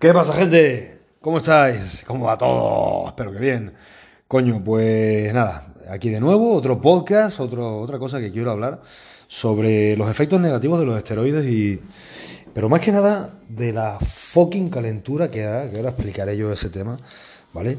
¿Qué 0.00 0.14
pasa, 0.14 0.32
gente? 0.32 0.98
¿Cómo 1.20 1.36
estáis? 1.36 2.04
¿Cómo 2.06 2.24
va 2.24 2.38
todo? 2.38 3.06
Espero 3.08 3.32
que 3.32 3.38
bien. 3.38 3.74
Coño, 4.26 4.64
pues 4.64 5.30
nada, 5.34 5.74
aquí 5.90 6.08
de 6.08 6.20
nuevo, 6.20 6.54
otro 6.54 6.80
podcast, 6.80 7.38
otro, 7.38 7.76
otra 7.80 7.98
cosa 7.98 8.18
que 8.18 8.30
quiero 8.30 8.50
hablar 8.50 8.80
sobre 9.26 9.98
los 9.98 10.10
efectos 10.10 10.40
negativos 10.40 10.80
de 10.80 10.86
los 10.86 10.96
esteroides 10.96 11.44
y... 11.44 11.80
Pero 12.54 12.70
más 12.70 12.80
que 12.80 12.92
nada 12.92 13.34
de 13.46 13.74
la 13.74 13.98
fucking 14.00 14.70
calentura 14.70 15.30
que 15.30 15.42
da, 15.42 15.70
que 15.70 15.76
ahora 15.76 15.90
explicaré 15.90 16.34
yo 16.34 16.50
ese 16.50 16.70
tema, 16.70 16.96
¿vale? 17.52 17.76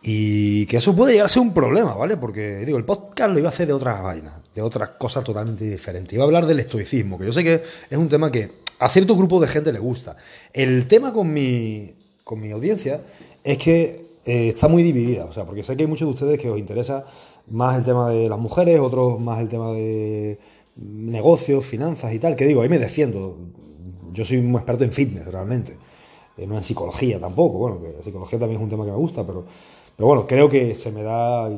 Y 0.00 0.66
que 0.66 0.76
eso 0.76 0.94
puede 0.94 1.14
llegar 1.14 1.26
a 1.26 1.28
ser 1.28 1.42
un 1.42 1.52
problema, 1.52 1.96
¿vale? 1.96 2.16
Porque, 2.16 2.58
digo, 2.64 2.78
el 2.78 2.84
podcast 2.84 3.32
lo 3.32 3.40
iba 3.40 3.48
a 3.48 3.52
hacer 3.52 3.66
de 3.66 3.72
otras 3.72 4.00
vainas, 4.00 4.34
de 4.54 4.62
otras 4.62 4.90
cosas 4.90 5.24
totalmente 5.24 5.64
diferentes. 5.64 6.12
Iba 6.12 6.22
a 6.22 6.26
hablar 6.26 6.46
del 6.46 6.60
estoicismo, 6.60 7.18
que 7.18 7.26
yo 7.26 7.32
sé 7.32 7.42
que 7.42 7.64
es 7.90 7.98
un 7.98 8.08
tema 8.08 8.30
que 8.30 8.62
a 8.78 8.88
cierto 8.88 9.16
grupo 9.16 9.40
de 9.40 9.48
gente 9.48 9.72
le 9.72 9.78
gusta. 9.78 10.16
El 10.52 10.86
tema 10.88 11.12
con 11.12 11.32
mi, 11.32 11.94
con 12.24 12.40
mi 12.40 12.50
audiencia 12.50 13.02
es 13.42 13.58
que 13.58 14.06
eh, 14.24 14.48
está 14.48 14.68
muy 14.68 14.82
dividida, 14.82 15.26
o 15.26 15.32
sea, 15.32 15.44
porque 15.44 15.62
sé 15.62 15.76
que 15.76 15.84
hay 15.84 15.88
muchos 15.88 16.08
de 16.08 16.14
ustedes 16.14 16.40
que 16.40 16.50
os 16.50 16.58
interesa 16.58 17.06
más 17.50 17.76
el 17.76 17.84
tema 17.84 18.10
de 18.10 18.28
las 18.28 18.38
mujeres, 18.38 18.80
otros 18.80 19.20
más 19.20 19.40
el 19.40 19.48
tema 19.48 19.70
de 19.70 20.38
negocios, 20.76 21.64
finanzas 21.64 22.12
y 22.14 22.18
tal, 22.18 22.34
que 22.34 22.46
digo, 22.46 22.62
ahí 22.62 22.68
me 22.68 22.78
defiendo. 22.78 23.36
Yo 24.12 24.24
soy 24.24 24.38
un 24.38 24.54
experto 24.54 24.84
en 24.84 24.92
fitness, 24.92 25.26
realmente. 25.26 25.76
Eh, 26.36 26.46
no 26.46 26.56
en 26.56 26.62
psicología 26.62 27.20
tampoco, 27.20 27.58
bueno, 27.58 27.80
que 27.80 27.92
la 27.92 28.02
psicología 28.02 28.38
también 28.38 28.60
es 28.60 28.64
un 28.64 28.70
tema 28.70 28.84
que 28.84 28.90
me 28.90 28.96
gusta, 28.96 29.24
pero 29.26 29.44
pero 29.96 30.08
bueno, 30.08 30.26
creo 30.26 30.48
que 30.48 30.74
se 30.74 30.90
me 30.90 31.02
da 31.02 31.48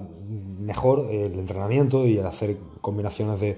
mejor 0.60 1.08
el 1.10 1.38
entrenamiento 1.38 2.06
y 2.06 2.18
el 2.18 2.26
hacer 2.26 2.56
combinaciones 2.82 3.40
de, 3.40 3.56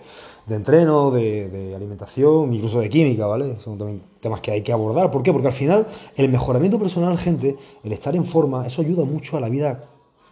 entreno, 0.48 1.10
de, 1.10 1.72
alimentación, 1.74 2.52
incluso 2.54 2.78
de 2.78 2.88
química, 2.88 3.26
¿vale? 3.26 3.58
Son 3.60 3.76
también 3.76 4.00
temas 4.20 4.40
que 4.40 4.52
hay 4.52 4.62
que 4.62 4.72
abordar. 4.72 5.10
¿Por 5.10 5.22
qué? 5.22 5.32
Porque 5.32 5.48
al 5.48 5.52
final 5.52 5.86
el 6.16 6.28
mejoramiento 6.28 6.78
personal, 6.78 7.18
gente, 7.18 7.56
el 7.82 7.92
estar 7.92 8.14
en 8.14 8.24
forma, 8.24 8.66
eso 8.66 8.82
ayuda 8.82 9.04
mucho 9.04 9.36
a 9.36 9.40
la 9.40 9.48
vida 9.48 9.80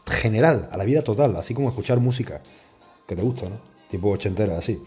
general, 0.06 0.68
a 0.70 0.76
la 0.76 0.84
vida 0.84 1.02
total, 1.02 1.34
así 1.34 1.52
como 1.52 1.68
escuchar 1.68 1.98
música 1.98 2.40
que 3.08 3.16
te 3.16 3.22
gusta, 3.22 3.48
¿no? 3.48 3.56
Tipo 3.90 4.10
ochentera, 4.10 4.58
así. 4.58 4.80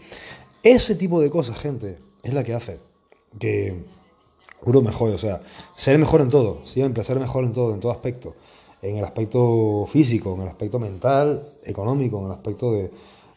Ese 0.62 0.94
tipo 0.94 1.20
de 1.20 1.28
cosas, 1.28 1.58
gente, 1.58 1.98
es 2.22 2.32
la 2.32 2.42
que 2.44 2.54
hace 2.54 2.78
que 3.38 3.84
uno 4.62 4.80
mejore, 4.80 5.14
o 5.14 5.18
sea, 5.18 5.42
ser 5.74 5.98
mejor 5.98 6.22
en 6.22 6.28
todo, 6.28 6.64
siempre 6.64 7.04
ser 7.04 7.18
mejor 7.18 7.44
en 7.44 7.52
todo, 7.52 7.74
en 7.74 7.80
todo 7.80 7.92
aspecto 7.92 8.34
en 8.82 8.96
el 8.96 9.04
aspecto 9.04 9.86
físico, 9.86 10.34
en 10.34 10.42
el 10.42 10.48
aspecto 10.48 10.78
mental, 10.78 11.42
económico, 11.64 12.18
en 12.20 12.26
el 12.26 12.32
aspecto 12.32 12.72
de, 12.72 12.90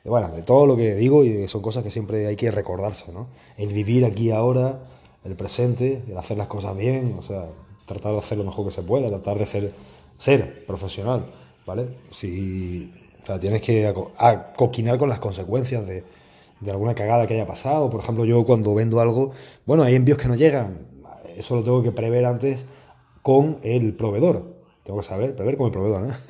bueno, 0.05 0.29
de 0.29 0.41
todo 0.41 0.65
lo 0.65 0.75
que 0.75 0.95
digo 0.95 1.23
y 1.23 1.47
son 1.47 1.61
cosas 1.61 1.83
que 1.83 1.89
siempre 1.89 2.27
hay 2.27 2.35
que 2.35 2.51
recordarse, 2.51 3.11
¿no? 3.11 3.27
El 3.57 3.73
vivir 3.73 4.05
aquí 4.05 4.31
ahora, 4.31 4.79
el 5.23 5.35
presente, 5.35 6.03
el 6.07 6.17
hacer 6.17 6.37
las 6.37 6.47
cosas 6.47 6.75
bien, 6.75 7.15
o 7.17 7.23
sea, 7.23 7.47
tratar 7.85 8.13
de 8.13 8.17
hacer 8.19 8.37
lo 8.37 8.43
mejor 8.43 8.65
que 8.65 8.71
se 8.71 8.81
pueda, 8.81 9.07
tratar 9.09 9.37
de 9.37 9.45
ser, 9.45 9.71
ser 10.17 10.65
profesional, 10.65 11.25
¿vale? 11.65 11.87
Si, 12.11 12.91
o 13.21 13.25
sea, 13.25 13.39
tienes 13.39 13.61
que 13.61 13.87
acoquinar 14.17 14.97
con 14.97 15.09
las 15.09 15.19
consecuencias 15.19 15.85
de, 15.85 16.03
de 16.63 16.71
alguna 16.71 16.95
cagada 16.95 17.27
que 17.27 17.33
haya 17.35 17.45
pasado. 17.45 17.89
Por 17.89 17.99
ejemplo, 18.01 18.25
yo 18.25 18.45
cuando 18.45 18.73
vendo 18.73 18.99
algo, 18.99 19.31
bueno, 19.65 19.83
hay 19.83 19.95
envíos 19.95 20.17
que 20.17 20.27
no 20.27 20.35
llegan, 20.35 20.87
eso 21.37 21.55
lo 21.55 21.63
tengo 21.63 21.83
que 21.83 21.91
prever 21.91 22.25
antes 22.25 22.65
con 23.21 23.57
el 23.63 23.93
proveedor. 23.93 24.52
Tengo 24.83 24.99
que 24.99 25.05
saber, 25.05 25.33
ver 25.33 25.57
con 25.57 25.67
el 25.67 25.71
proveedor, 25.71 26.01
¿no? 26.01 26.15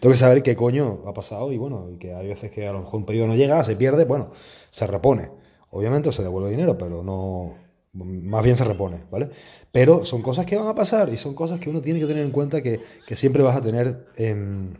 Tengo 0.00 0.12
que 0.12 0.18
saber 0.18 0.42
qué 0.42 0.56
coño 0.56 1.02
ha 1.06 1.14
pasado 1.14 1.52
y 1.52 1.58
bueno, 1.58 1.88
y 1.90 1.96
que 1.96 2.12
hay 2.12 2.28
veces 2.28 2.50
que 2.50 2.66
a 2.66 2.72
lo 2.72 2.80
mejor 2.80 2.96
un 2.96 3.06
pedido 3.06 3.26
no 3.26 3.36
llega, 3.36 3.62
se 3.62 3.76
pierde, 3.76 4.04
bueno, 4.04 4.30
se 4.70 4.86
repone. 4.86 5.30
Obviamente 5.70 6.10
se 6.12 6.22
devuelve 6.22 6.50
dinero, 6.50 6.76
pero 6.76 7.02
no. 7.02 7.54
Más 7.94 8.42
bien 8.42 8.56
se 8.56 8.64
repone, 8.64 9.04
¿vale? 9.10 9.30
Pero 9.70 10.04
son 10.04 10.20
cosas 10.20 10.46
que 10.46 10.56
van 10.56 10.66
a 10.66 10.74
pasar 10.74 11.08
y 11.10 11.16
son 11.16 11.34
cosas 11.34 11.60
que 11.60 11.70
uno 11.70 11.80
tiene 11.80 12.00
que 12.00 12.06
tener 12.06 12.24
en 12.24 12.32
cuenta 12.32 12.60
que, 12.60 12.80
siempre 13.12 13.44
vas 13.44 13.56
a 13.56 13.60
tener 13.60 14.06
en, 14.16 14.76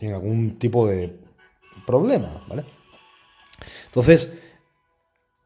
en 0.00 0.14
algún 0.14 0.58
tipo 0.60 0.86
de 0.86 1.18
problema, 1.84 2.40
¿vale? 2.48 2.64
Entonces, 3.86 4.32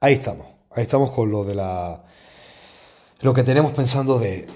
ahí 0.00 0.12
estamos. 0.12 0.46
Ahí 0.70 0.82
estamos 0.82 1.10
con 1.10 1.30
lo 1.30 1.44
de 1.44 1.54
la 1.54 2.05
lo 3.20 3.32
que 3.32 3.42
tenemos 3.42 3.72
pensando 3.72 4.18
de, 4.18 4.46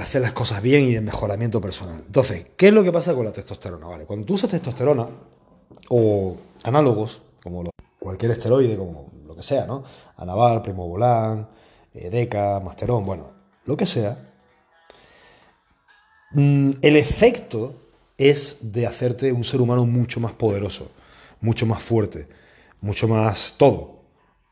hacer 0.00 0.22
las 0.22 0.32
cosas 0.32 0.62
bien 0.62 0.84
y 0.84 0.94
de 0.94 1.00
mejoramiento 1.00 1.60
personal. 1.60 2.02
Entonces, 2.06 2.46
¿qué 2.56 2.68
es 2.68 2.72
lo 2.72 2.82
que 2.82 2.92
pasa 2.92 3.14
con 3.14 3.24
la 3.24 3.32
testosterona? 3.32 3.86
Vale, 3.86 4.04
cuando 4.04 4.24
tú 4.24 4.34
usas 4.34 4.50
testosterona 4.50 5.06
o 5.90 6.36
análogos, 6.62 7.22
como 7.42 7.64
cualquier 7.98 8.32
esteroide, 8.32 8.76
como 8.76 9.10
lo 9.26 9.36
que 9.36 9.42
sea, 9.42 9.66
¿no? 9.66 9.84
Anavar, 10.16 10.62
Primobolan, 10.62 11.48
eh, 11.94 12.08
Deca, 12.08 12.60
Masterón, 12.60 13.04
bueno, 13.04 13.30
lo 13.66 13.76
que 13.76 13.84
sea, 13.84 14.18
mm, 16.32 16.70
el 16.80 16.96
efecto 16.96 17.74
es 18.16 18.72
de 18.72 18.86
hacerte 18.86 19.32
un 19.32 19.44
ser 19.44 19.60
humano 19.60 19.84
mucho 19.84 20.18
más 20.18 20.32
poderoso, 20.32 20.90
mucho 21.40 21.66
más 21.66 21.82
fuerte, 21.82 22.26
mucho 22.80 23.06
más 23.06 23.54
todo. 23.58 23.96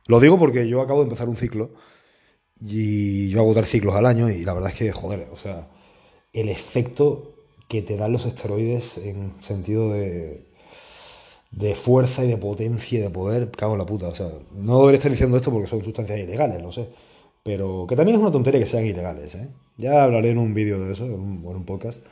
Lo 0.06 0.20
digo 0.20 0.38
porque 0.38 0.68
yo 0.68 0.82
acabo 0.82 1.00
de 1.00 1.04
empezar 1.04 1.28
un 1.30 1.36
ciclo 1.36 1.70
y 2.60 3.28
yo 3.28 3.40
hago 3.40 3.54
tres 3.54 3.70
ciclos 3.70 3.94
al 3.94 4.06
año 4.06 4.30
y 4.30 4.44
la 4.44 4.54
verdad 4.54 4.70
es 4.70 4.78
que, 4.78 4.92
joder, 4.92 5.28
o 5.32 5.36
sea, 5.36 5.68
el 6.32 6.48
efecto 6.48 7.34
que 7.68 7.82
te 7.82 7.96
dan 7.96 8.12
los 8.12 8.26
esteroides 8.26 8.98
en 8.98 9.32
sentido 9.40 9.92
de, 9.92 10.44
de 11.50 11.74
fuerza 11.74 12.24
y 12.24 12.28
de 12.28 12.36
potencia 12.36 12.98
y 12.98 13.02
de 13.02 13.10
poder, 13.10 13.50
cago 13.50 13.74
en 13.74 13.78
la 13.78 13.86
puta. 13.86 14.08
O 14.08 14.14
sea, 14.14 14.28
no 14.54 14.78
debería 14.80 14.98
estar 14.98 15.10
diciendo 15.10 15.36
esto 15.36 15.50
porque 15.50 15.68
son 15.68 15.84
sustancias 15.84 16.18
ilegales, 16.18 16.62
lo 16.62 16.72
sé. 16.72 16.88
Pero 17.42 17.86
que 17.88 17.96
también 17.96 18.16
es 18.16 18.22
una 18.22 18.32
tontería 18.32 18.60
que 18.60 18.66
sean 18.66 18.86
ilegales, 18.86 19.34
¿eh? 19.34 19.48
Ya 19.76 20.04
hablaré 20.04 20.30
en 20.30 20.38
un 20.38 20.54
vídeo 20.54 20.80
de 20.80 20.92
eso, 20.92 21.04
en 21.04 21.12
un, 21.12 21.44
en 21.44 21.56
un 21.56 21.64
podcast. 21.64 22.02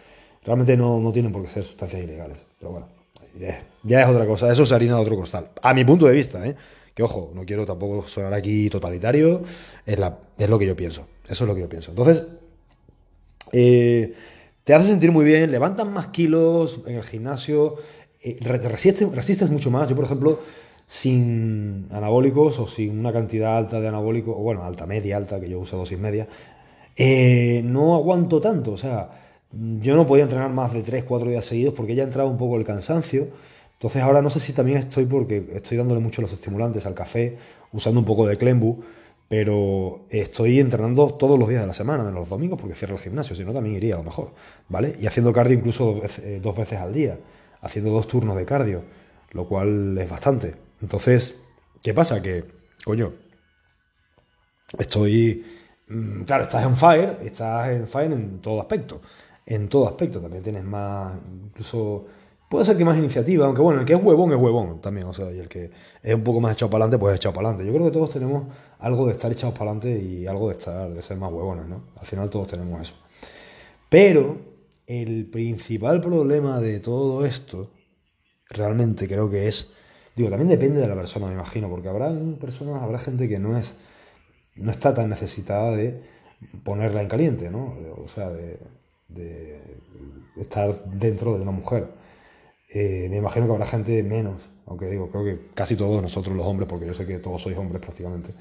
Realmente 0.44 0.76
no, 0.76 1.00
no, 1.00 1.12
tienen 1.12 1.32
por 1.32 1.42
qué 1.42 1.48
ser 1.48 1.64
sustancias 1.64 2.02
ilegales. 2.02 2.38
Pero 2.58 2.72
bueno, 2.72 2.88
ya, 3.82 4.02
es 4.02 4.08
otra 4.08 4.26
cosa. 4.26 4.52
Eso 4.52 4.64
es 4.64 4.72
harina 4.72 4.96
de 4.96 5.00
otro 5.00 5.16
costal. 5.16 5.48
A 5.62 5.72
mi 5.72 5.84
punto 5.84 6.06
de 6.06 6.12
vista, 6.12 6.46
¿eh? 6.46 6.54
Que 6.94 7.02
ojo, 7.02 7.30
no 7.34 7.44
quiero 7.44 7.64
tampoco 7.64 8.06
sonar 8.06 8.34
aquí 8.34 8.68
totalitario, 8.68 9.42
es, 9.86 9.98
la, 9.98 10.18
es 10.36 10.48
lo 10.48 10.58
que 10.58 10.66
yo 10.66 10.76
pienso, 10.76 11.06
eso 11.28 11.44
es 11.44 11.48
lo 11.48 11.54
que 11.54 11.62
yo 11.62 11.68
pienso. 11.68 11.90
Entonces, 11.90 12.24
eh, 13.52 14.14
te 14.64 14.74
hace 14.74 14.86
sentir 14.86 15.10
muy 15.10 15.24
bien, 15.24 15.50
levantan 15.50 15.92
más 15.92 16.08
kilos 16.08 16.80
en 16.86 16.96
el 16.96 17.02
gimnasio, 17.02 17.76
eh, 18.22 18.38
resistes, 18.40 19.10
resistes, 19.10 19.50
mucho 19.50 19.70
más. 19.70 19.88
Yo, 19.88 19.96
por 19.96 20.04
ejemplo, 20.04 20.40
sin 20.86 21.86
anabólicos 21.90 22.58
o 22.58 22.66
sin 22.66 22.98
una 22.98 23.12
cantidad 23.12 23.56
alta 23.56 23.80
de 23.80 23.88
anabólicos, 23.88 24.34
o 24.36 24.40
bueno, 24.40 24.64
alta, 24.64 24.86
media, 24.86 25.16
alta, 25.16 25.40
que 25.40 25.48
yo 25.48 25.58
uso 25.58 25.76
dosis 25.76 25.98
media, 25.98 26.28
eh, 26.96 27.62
no 27.64 27.94
aguanto 27.94 28.40
tanto. 28.40 28.72
O 28.72 28.76
sea, 28.76 29.10
yo 29.50 29.96
no 29.96 30.06
podía 30.06 30.24
entrenar 30.24 30.50
más 30.50 30.72
de 30.72 30.82
3, 30.82 31.04
4 31.04 31.28
días 31.28 31.44
seguidos 31.44 31.74
porque 31.74 31.94
ya 31.94 32.04
entraba 32.04 32.30
un 32.30 32.38
poco 32.38 32.56
el 32.56 32.64
cansancio. 32.64 33.28
Entonces 33.82 34.00
ahora 34.00 34.22
no 34.22 34.30
sé 34.30 34.38
si 34.38 34.52
también 34.52 34.78
estoy 34.78 35.06
porque 35.06 35.44
estoy 35.54 35.76
dándole 35.76 36.00
mucho 36.00 36.22
los 36.22 36.32
estimulantes 36.32 36.86
al 36.86 36.94
café, 36.94 37.36
usando 37.72 37.98
un 37.98 38.06
poco 38.06 38.28
de 38.28 38.38
Clembu, 38.38 38.80
pero 39.28 40.06
estoy 40.08 40.60
entrenando 40.60 41.14
todos 41.14 41.36
los 41.36 41.48
días 41.48 41.62
de 41.62 41.66
la 41.66 41.74
semana, 41.74 42.08
los 42.12 42.28
domingos, 42.28 42.60
porque 42.60 42.76
cierro 42.76 42.94
el 42.94 43.00
gimnasio, 43.00 43.34
si 43.34 43.44
no 43.44 43.52
también 43.52 43.74
iría 43.74 43.96
a 43.96 43.98
lo 43.98 44.04
mejor, 44.04 44.34
¿vale? 44.68 44.94
Y 45.00 45.08
haciendo 45.08 45.32
cardio 45.32 45.58
incluso 45.58 46.00
eh, 46.22 46.38
dos 46.40 46.56
veces, 46.56 46.78
al 46.78 46.92
día, 46.92 47.18
haciendo 47.60 47.90
dos 47.90 48.06
turnos 48.06 48.36
de 48.36 48.44
cardio, 48.44 48.84
lo 49.32 49.48
cual 49.48 49.98
es 49.98 50.08
bastante. 50.08 50.54
Entonces, 50.80 51.40
¿qué 51.82 51.92
pasa? 51.92 52.22
Que, 52.22 52.44
coño, 52.84 53.14
estoy... 54.78 55.44
Mm, 55.88 56.22
claro, 56.22 56.44
estás 56.44 56.62
en 56.62 56.76
fire, 56.76 57.18
estás 57.24 57.68
en 57.70 57.88
fire 57.88 58.12
en 58.12 58.38
todo 58.38 58.60
aspecto, 58.60 59.00
en 59.44 59.68
todo 59.68 59.88
aspecto, 59.88 60.20
también 60.20 60.44
tienes 60.44 60.62
más, 60.62 61.14
incluso 61.48 62.06
Puede 62.52 62.66
ser 62.66 62.76
que 62.76 62.84
más 62.84 62.98
iniciativa, 62.98 63.46
aunque 63.46 63.62
bueno, 63.62 63.80
el 63.80 63.86
que 63.86 63.94
es 63.94 64.02
huevón 64.02 64.30
es 64.30 64.36
huevón 64.36 64.78
también, 64.82 65.06
o 65.06 65.14
sea, 65.14 65.32
y 65.32 65.38
el 65.38 65.48
que 65.48 65.70
es 66.02 66.14
un 66.14 66.22
poco 66.22 66.38
más 66.38 66.52
echado 66.52 66.68
para 66.68 66.84
adelante, 66.84 67.00
pues 67.00 67.14
es 67.14 67.16
echado 67.16 67.34
para 67.34 67.48
adelante. 67.48 67.66
Yo 67.66 67.74
creo 67.74 67.86
que 67.90 67.96
todos 67.96 68.10
tenemos 68.10 68.44
algo 68.78 69.06
de 69.06 69.12
estar 69.12 69.32
echados 69.32 69.58
para 69.58 69.70
adelante 69.70 69.98
y 69.98 70.26
algo 70.26 70.48
de 70.48 70.58
estar, 70.58 70.92
de 70.92 71.00
ser 71.00 71.16
más 71.16 71.32
huevones, 71.32 71.66
¿no? 71.66 71.84
Al 71.96 72.04
final 72.04 72.28
todos 72.28 72.48
tenemos 72.48 72.78
eso. 72.82 72.94
Pero 73.88 74.36
el 74.86 75.30
principal 75.30 76.02
problema 76.02 76.60
de 76.60 76.80
todo 76.80 77.24
esto, 77.24 77.70
realmente 78.50 79.08
creo 79.08 79.30
que 79.30 79.48
es, 79.48 79.72
digo, 80.14 80.28
también 80.28 80.50
depende 80.50 80.82
de 80.82 80.88
la 80.88 80.94
persona, 80.94 81.28
me 81.28 81.32
imagino, 81.32 81.70
porque 81.70 81.88
habrá 81.88 82.12
personas, 82.38 82.82
habrá 82.82 82.98
gente 82.98 83.30
que 83.30 83.38
no 83.38 83.56
es, 83.56 83.72
no 84.56 84.72
está 84.72 84.92
tan 84.92 85.08
necesitada 85.08 85.74
de 85.74 86.02
ponerla 86.64 87.00
en 87.00 87.08
caliente, 87.08 87.48
¿no? 87.48 87.78
O 87.96 88.08
sea, 88.08 88.28
de, 88.28 88.58
de 89.08 89.58
estar 90.36 90.84
dentro 90.84 91.36
de 91.36 91.40
una 91.40 91.52
mujer. 91.52 92.01
Eh, 92.74 93.08
me 93.10 93.18
imagino 93.18 93.46
que 93.46 93.52
habrá 93.52 93.66
gente 93.66 94.02
menos, 94.02 94.36
aunque 94.66 94.86
digo, 94.86 95.10
creo 95.10 95.24
que 95.24 95.38
casi 95.54 95.76
todos 95.76 96.00
nosotros 96.02 96.36
los 96.36 96.46
hombres, 96.46 96.68
porque 96.68 96.86
yo 96.86 96.94
sé 96.94 97.06
que 97.06 97.18
todos 97.18 97.42
sois 97.42 97.56
hombres 97.56 97.80
prácticamente, 97.82 98.32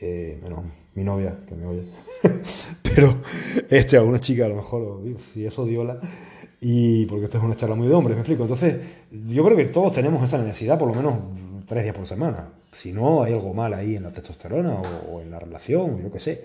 eh, 0.00 0.38
menos 0.42 0.64
mi 0.94 1.04
novia, 1.04 1.36
que 1.46 1.54
me 1.54 1.66
oye, 1.66 1.84
pero 2.82 3.14
este, 3.68 3.96
alguna 3.96 4.18
chica 4.18 4.46
a 4.46 4.48
lo 4.48 4.56
mejor, 4.56 5.02
si 5.32 5.46
eso 5.46 5.64
diola, 5.64 6.00
y 6.60 7.06
porque 7.06 7.24
esto 7.24 7.38
es 7.38 7.44
una 7.44 7.56
charla 7.56 7.74
muy 7.74 7.88
de 7.88 7.94
hombres, 7.94 8.16
me 8.16 8.20
explico. 8.20 8.42
Entonces, 8.42 8.76
yo 9.10 9.44
creo 9.44 9.56
que 9.56 9.66
todos 9.66 9.92
tenemos 9.92 10.22
esa 10.22 10.38
necesidad 10.38 10.78
por 10.78 10.88
lo 10.88 10.94
menos 10.94 11.18
tres 11.66 11.84
días 11.84 11.94
por 11.94 12.06
semana. 12.06 12.48
Si 12.72 12.92
no, 12.92 13.22
hay 13.22 13.32
algo 13.32 13.54
mal 13.54 13.72
ahí 13.72 13.96
en 13.96 14.02
la 14.02 14.12
testosterona 14.12 14.74
o, 14.74 15.20
en 15.20 15.30
la 15.30 15.38
relación, 15.38 16.02
yo 16.02 16.10
qué 16.10 16.20
sé, 16.20 16.44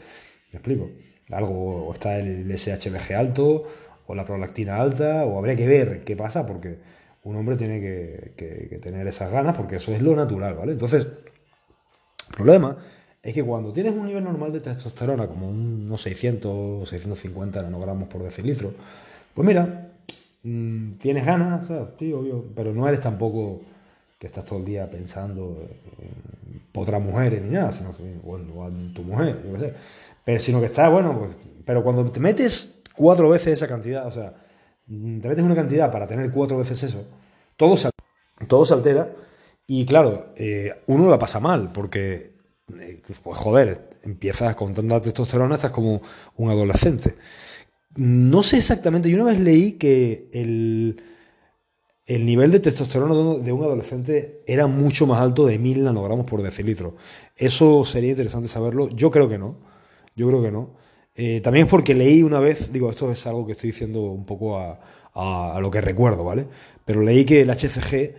me 0.52 0.60
explico. 0.60 0.90
algo, 1.32 1.88
o 1.88 1.94
está 1.94 2.18
el 2.20 2.50
SHBG 2.58 3.14
alto, 3.14 3.64
o 4.08 4.16
la 4.16 4.26
prolactina 4.26 4.78
alta, 4.78 5.26
o 5.26 5.38
habría 5.38 5.56
que 5.56 5.68
ver 5.68 6.04
qué 6.04 6.16
pasa, 6.16 6.46
porque 6.46 6.78
un 7.26 7.36
hombre 7.36 7.58
tiene 7.58 7.82
que, 7.82 8.80
tener 8.82 9.08
esas 9.08 9.32
ganas, 9.32 9.58
porque 9.58 9.78
eso 9.78 9.92
es 9.92 10.02
lo 10.02 10.16
natural, 10.16 10.54
¿vale? 10.54 10.74
Entonces, 10.74 11.06
el 11.06 12.36
problema 12.36 12.78
es 13.22 13.34
que 13.34 13.44
cuando 13.44 13.74
tienes 13.74 13.94
un 13.94 14.06
nivel 14.06 14.24
normal 14.24 14.54
de 14.54 14.62
testosterona, 14.62 15.28
como 15.28 15.50
unos 15.50 16.02
600 16.02 16.52
o 16.54 16.86
650 16.86 17.64
nanogramos 17.64 18.08
por 18.08 18.22
decilitro, 18.22 18.74
pues 19.34 19.46
mira, 19.46 19.92
mm, 20.44 20.94
tienes 20.94 21.26
ganas, 21.26 21.68
Sí, 21.98 22.14
obvio, 22.14 22.46
pero 22.56 22.74
no 22.74 22.88
eres 22.88 23.02
tampoco 23.02 23.62
que 24.20 24.28
estás 24.28 24.46
todo 24.46 24.60
el 24.60 24.66
día 24.66 24.90
pensando 24.90 25.68
en 26.00 26.62
otras 26.76 27.02
mujeres 27.02 27.42
ni 27.42 27.50
nada, 27.50 27.72
sino 27.72 27.96
que, 27.98 28.04
o 28.24 28.68
en 28.68 28.94
tu 28.94 29.02
mujer, 29.02 29.42
yo 29.44 29.54
qué 29.54 29.60
sé. 29.60 29.74
Pero, 30.24 30.40
sino 30.40 30.60
que 30.60 30.68
estás, 30.68 30.92
bueno, 30.92 31.18
pues, 31.18 31.36
pero 31.66 31.84
cuando 31.84 32.06
te 32.12 32.20
metes 32.20 32.84
cuatro 32.96 33.30
veces 33.30 33.54
esa 33.54 33.68
cantidad, 33.68 34.06
o 34.06 34.12
sea, 34.12 34.45
te 34.88 35.28
metes 35.28 35.44
una 35.44 35.56
cantidad 35.56 35.92
para 35.92 36.08
tener 36.08 36.32
cuatro 36.32 36.58
veces 36.58 36.84
eso, 36.84 37.06
todo 37.58 37.78
se, 37.78 37.90
todo 38.48 38.66
se 38.66 38.74
altera 38.74 39.12
y 39.68 39.86
claro, 39.86 40.34
eh, 40.36 40.74
uno 40.88 41.10
la 41.10 41.18
pasa 41.20 41.40
mal 41.40 41.72
porque, 41.72 42.34
eh, 42.80 43.02
pues 43.24 43.38
joder, 43.38 43.90
empiezas 44.04 44.56
con 44.56 44.74
tanta 44.74 45.02
testosterona, 45.02 45.56
estás 45.56 45.72
como 45.72 46.02
un 46.36 46.52
adolescente. 46.52 47.16
No 47.96 48.44
sé 48.44 48.58
exactamente, 48.58 49.10
yo 49.10 49.18
una 49.18 49.32
vez 49.32 49.40
leí 49.40 49.74
que 49.74 50.30
el, 50.34 51.02
el 52.06 52.26
nivel 52.26 52.52
de 52.52 52.60
testosterona 52.60 53.16
de 53.44 53.52
un 53.52 53.64
adolescente 53.64 54.44
era 54.46 54.68
mucho 54.68 55.08
más 55.08 55.22
alto 55.22 55.46
de 55.46 55.58
1000 55.58 55.84
nanogramos 55.84 56.26
por 56.28 56.44
decilitro. 56.44 56.96
Eso 57.36 57.84
sería 57.86 58.12
interesante 58.12 58.48
saberlo. 58.48 58.90
Yo 58.90 59.10
creo 59.12 59.30
que 59.30 59.40
no. 59.40 59.58
Yo 60.16 60.28
creo 60.28 60.42
que 60.44 60.52
no. 60.52 60.76
Eh, 61.16 61.40
también 61.42 61.66
es 61.66 61.72
porque 61.72 61.96
leí 61.96 62.24
una 62.24 62.40
vez, 62.40 62.72
digo, 62.72 62.90
esto 62.90 63.10
es 63.10 63.26
algo 63.26 63.46
que 63.46 63.54
estoy 63.54 63.72
diciendo 63.72 64.02
un 64.02 64.26
poco 64.26 64.60
a, 64.60 64.80
lo 65.62 65.72
que 65.72 65.80
recuerdo, 65.80 66.26
¿vale? 66.26 66.48
Pero 66.84 67.02
leí 67.02 67.24
que 67.26 67.42
el 67.42 67.50
HCG 67.50 68.16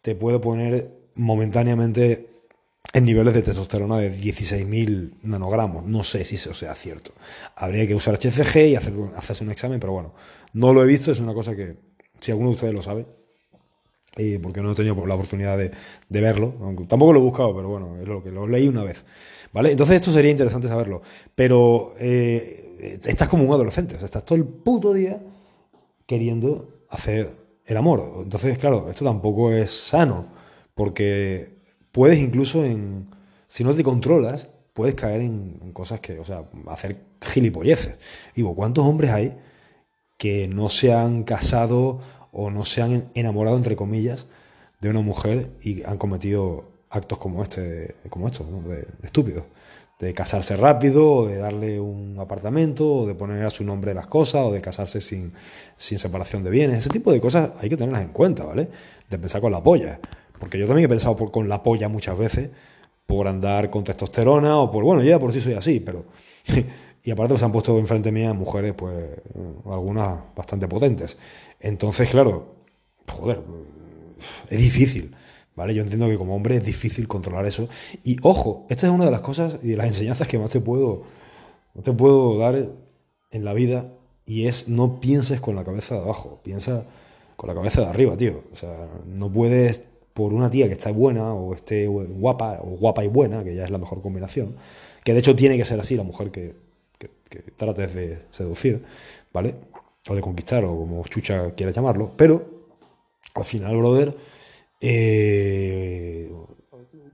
te 0.00 0.14
puede 0.14 0.38
poner 0.38 0.90
momentáneamente 1.14 2.26
en 2.94 3.04
niveles 3.04 3.34
de 3.34 3.42
testosterona 3.42 3.98
de 3.98 4.10
16.000 4.10 5.18
nanogramos. 5.22 5.84
No 5.84 6.04
sé 6.04 6.24
si 6.24 6.36
eso 6.36 6.54
sea 6.54 6.74
cierto. 6.74 7.12
Habría 7.54 7.86
que 7.86 7.94
usar 7.94 8.14
HCG 8.14 8.68
y 8.68 8.76
hacer, 8.76 8.94
hacerse 9.14 9.44
un 9.44 9.50
examen, 9.50 9.78
pero 9.78 9.92
bueno, 9.92 10.14
no 10.54 10.72
lo 10.72 10.82
he 10.82 10.86
visto, 10.86 11.12
es 11.12 11.20
una 11.20 11.34
cosa 11.34 11.54
que, 11.54 11.76
si 12.18 12.30
alguno 12.30 12.48
de 12.50 12.54
ustedes 12.54 12.72
lo 12.72 12.80
sabe, 12.80 13.06
porque 14.42 14.62
no 14.62 14.72
he 14.72 14.74
tenido 14.74 15.06
la 15.06 15.14
oportunidad 15.14 15.56
de, 15.56 15.70
verlo, 16.08 16.54
tampoco 16.88 17.12
lo 17.12 17.20
he 17.20 17.22
buscado, 17.22 17.54
pero 17.54 17.68
bueno, 17.68 17.96
es 18.00 18.08
lo 18.08 18.22
que 18.22 18.30
lo 18.30 18.46
leí 18.46 18.68
una 18.68 18.84
vez. 18.84 19.04
¿Vale? 19.52 19.70
Entonces 19.70 19.96
esto 19.96 20.10
sería 20.10 20.30
interesante 20.30 20.68
saberlo. 20.68 21.00
Pero 21.34 21.94
eh, 21.98 22.98
estás 23.04 23.28
como 23.28 23.44
un 23.44 23.52
adolescente, 23.52 23.94
o 23.94 23.98
sea, 23.98 24.06
estás 24.06 24.24
todo 24.24 24.36
el 24.36 24.44
puto 24.44 24.92
día 24.92 25.20
queriendo 26.06 26.84
hacer 26.90 27.30
el 27.64 27.76
amor. 27.76 28.22
Entonces, 28.22 28.58
claro, 28.58 28.88
esto 28.90 29.04
tampoco 29.04 29.52
es 29.52 29.70
sano, 29.70 30.26
porque 30.74 31.58
puedes 31.92 32.18
incluso 32.18 32.64
en, 32.64 33.06
si 33.46 33.64
no 33.64 33.74
te 33.74 33.82
controlas, 33.82 34.48
puedes 34.72 34.94
caer 34.94 35.20
en, 35.22 35.72
cosas 35.72 36.00
que, 36.00 36.18
o 36.18 36.24
sea, 36.24 36.44
hacer 36.68 37.00
gilipolleces. 37.20 37.98
Digo, 38.34 38.54
¿cuántos 38.54 38.84
hombres 38.86 39.10
hay 39.10 39.36
que 40.16 40.48
no 40.48 40.68
se 40.68 40.92
han 40.92 41.24
casado 41.24 42.00
o 42.40 42.50
no 42.50 42.64
se 42.64 42.82
han 42.82 43.10
enamorado, 43.14 43.56
entre 43.56 43.74
comillas, 43.74 44.28
de 44.80 44.88
una 44.88 45.00
mujer 45.00 45.50
y 45.60 45.82
han 45.82 45.98
cometido 45.98 46.70
actos 46.88 47.18
como 47.18 47.42
este, 47.42 47.96
como 48.10 48.28
estos, 48.28 48.46
de, 48.64 48.86
estúpidos. 49.02 49.44
De 49.98 50.14
casarse 50.14 50.56
rápido, 50.56 51.12
o 51.12 51.26
de 51.26 51.38
darle 51.38 51.80
un 51.80 52.16
apartamento, 52.20 52.98
o 52.98 53.06
de 53.08 53.16
poner 53.16 53.44
a 53.44 53.50
su 53.50 53.64
nombre 53.64 53.92
las 53.92 54.06
cosas, 54.06 54.46
o 54.46 54.52
de 54.52 54.60
casarse 54.60 55.00
sin, 55.00 55.32
sin 55.76 55.98
separación 55.98 56.44
de 56.44 56.50
bienes. 56.50 56.78
Ese 56.78 56.90
tipo 56.90 57.10
de 57.10 57.20
cosas 57.20 57.50
hay 57.58 57.68
que 57.68 57.76
tenerlas 57.76 58.02
en 58.02 58.12
cuenta, 58.12 58.44
¿vale? 58.44 58.68
De 59.10 59.18
pensar 59.18 59.40
con 59.40 59.50
la 59.50 59.60
polla. 59.60 59.98
Porque 60.38 60.60
yo 60.60 60.68
también 60.68 60.86
he 60.86 60.88
pensado 60.88 61.16
por, 61.16 61.32
con 61.32 61.48
la 61.48 61.64
polla 61.64 61.88
muchas 61.88 62.16
veces, 62.16 62.50
por 63.04 63.26
andar 63.26 63.68
con 63.68 63.82
testosterona, 63.82 64.58
o 64.58 64.70
por, 64.70 64.84
bueno, 64.84 65.02
ya 65.02 65.18
por 65.18 65.32
sí 65.32 65.40
soy 65.40 65.54
así, 65.54 65.80
pero... 65.80 66.04
y 67.08 67.10
aparte 67.10 67.38
se 67.38 67.44
han 67.46 67.52
puesto 67.52 67.78
enfrente 67.78 68.12
mía 68.12 68.34
mujeres, 68.34 68.74
pues, 68.76 68.94
algunas 69.64 70.20
bastante 70.36 70.68
potentes. 70.68 71.16
Entonces, 71.58 72.10
claro, 72.10 72.56
joder, 73.10 73.40
es 74.50 74.60
difícil. 74.60 75.16
¿Vale? 75.56 75.74
Yo 75.74 75.80
entiendo 75.80 76.06
que 76.06 76.18
como 76.18 76.36
hombre 76.36 76.56
es 76.56 76.64
difícil 76.66 77.08
controlar 77.08 77.46
eso. 77.46 77.66
Y 78.04 78.18
ojo, 78.22 78.66
esta 78.68 78.88
es 78.88 78.92
una 78.92 79.06
de 79.06 79.10
las 79.10 79.22
cosas 79.22 79.58
y 79.62 79.68
de 79.68 79.76
las 79.78 79.86
enseñanzas 79.86 80.28
que 80.28 80.38
más 80.38 80.50
te 80.50 80.60
puedo, 80.60 81.04
te 81.82 81.94
puedo 81.94 82.36
dar 82.36 82.74
en 83.30 83.44
la 83.46 83.54
vida 83.54 83.90
y 84.26 84.46
es 84.46 84.68
no 84.68 85.00
pienses 85.00 85.40
con 85.40 85.56
la 85.56 85.64
cabeza 85.64 85.94
de 85.94 86.02
abajo, 86.02 86.42
piensa 86.44 86.84
con 87.36 87.48
la 87.48 87.54
cabeza 87.54 87.80
de 87.80 87.86
arriba, 87.86 88.18
tío. 88.18 88.42
O 88.52 88.56
sea, 88.56 88.86
no 89.06 89.32
puedes 89.32 89.82
por 90.12 90.34
una 90.34 90.50
tía 90.50 90.66
que 90.66 90.74
está 90.74 90.92
buena 90.92 91.32
o 91.32 91.54
esté 91.54 91.86
guapa 91.86 92.60
o 92.62 92.76
guapa 92.76 93.02
y 93.02 93.08
buena, 93.08 93.44
que 93.44 93.54
ya 93.54 93.64
es 93.64 93.70
la 93.70 93.78
mejor 93.78 94.02
combinación, 94.02 94.56
que 95.04 95.14
de 95.14 95.20
hecho 95.20 95.34
tiene 95.34 95.56
que 95.56 95.64
ser 95.64 95.80
así 95.80 95.96
la 95.96 96.02
mujer 96.02 96.30
que, 96.30 96.67
que, 97.28 97.40
trates 97.56 97.94
de 97.94 98.22
seducir, 98.30 98.84
¿vale? 99.32 99.54
O 100.08 100.14
de 100.14 100.20
conquistar 100.20 100.64
o 100.64 100.76
como 100.76 101.04
chucha 101.04 101.52
quieras 101.54 101.74
llamarlo, 101.74 102.12
pero 102.16 102.58
al 103.34 103.44
final, 103.44 103.76
brother, 103.76 104.16
eh, 104.80 106.30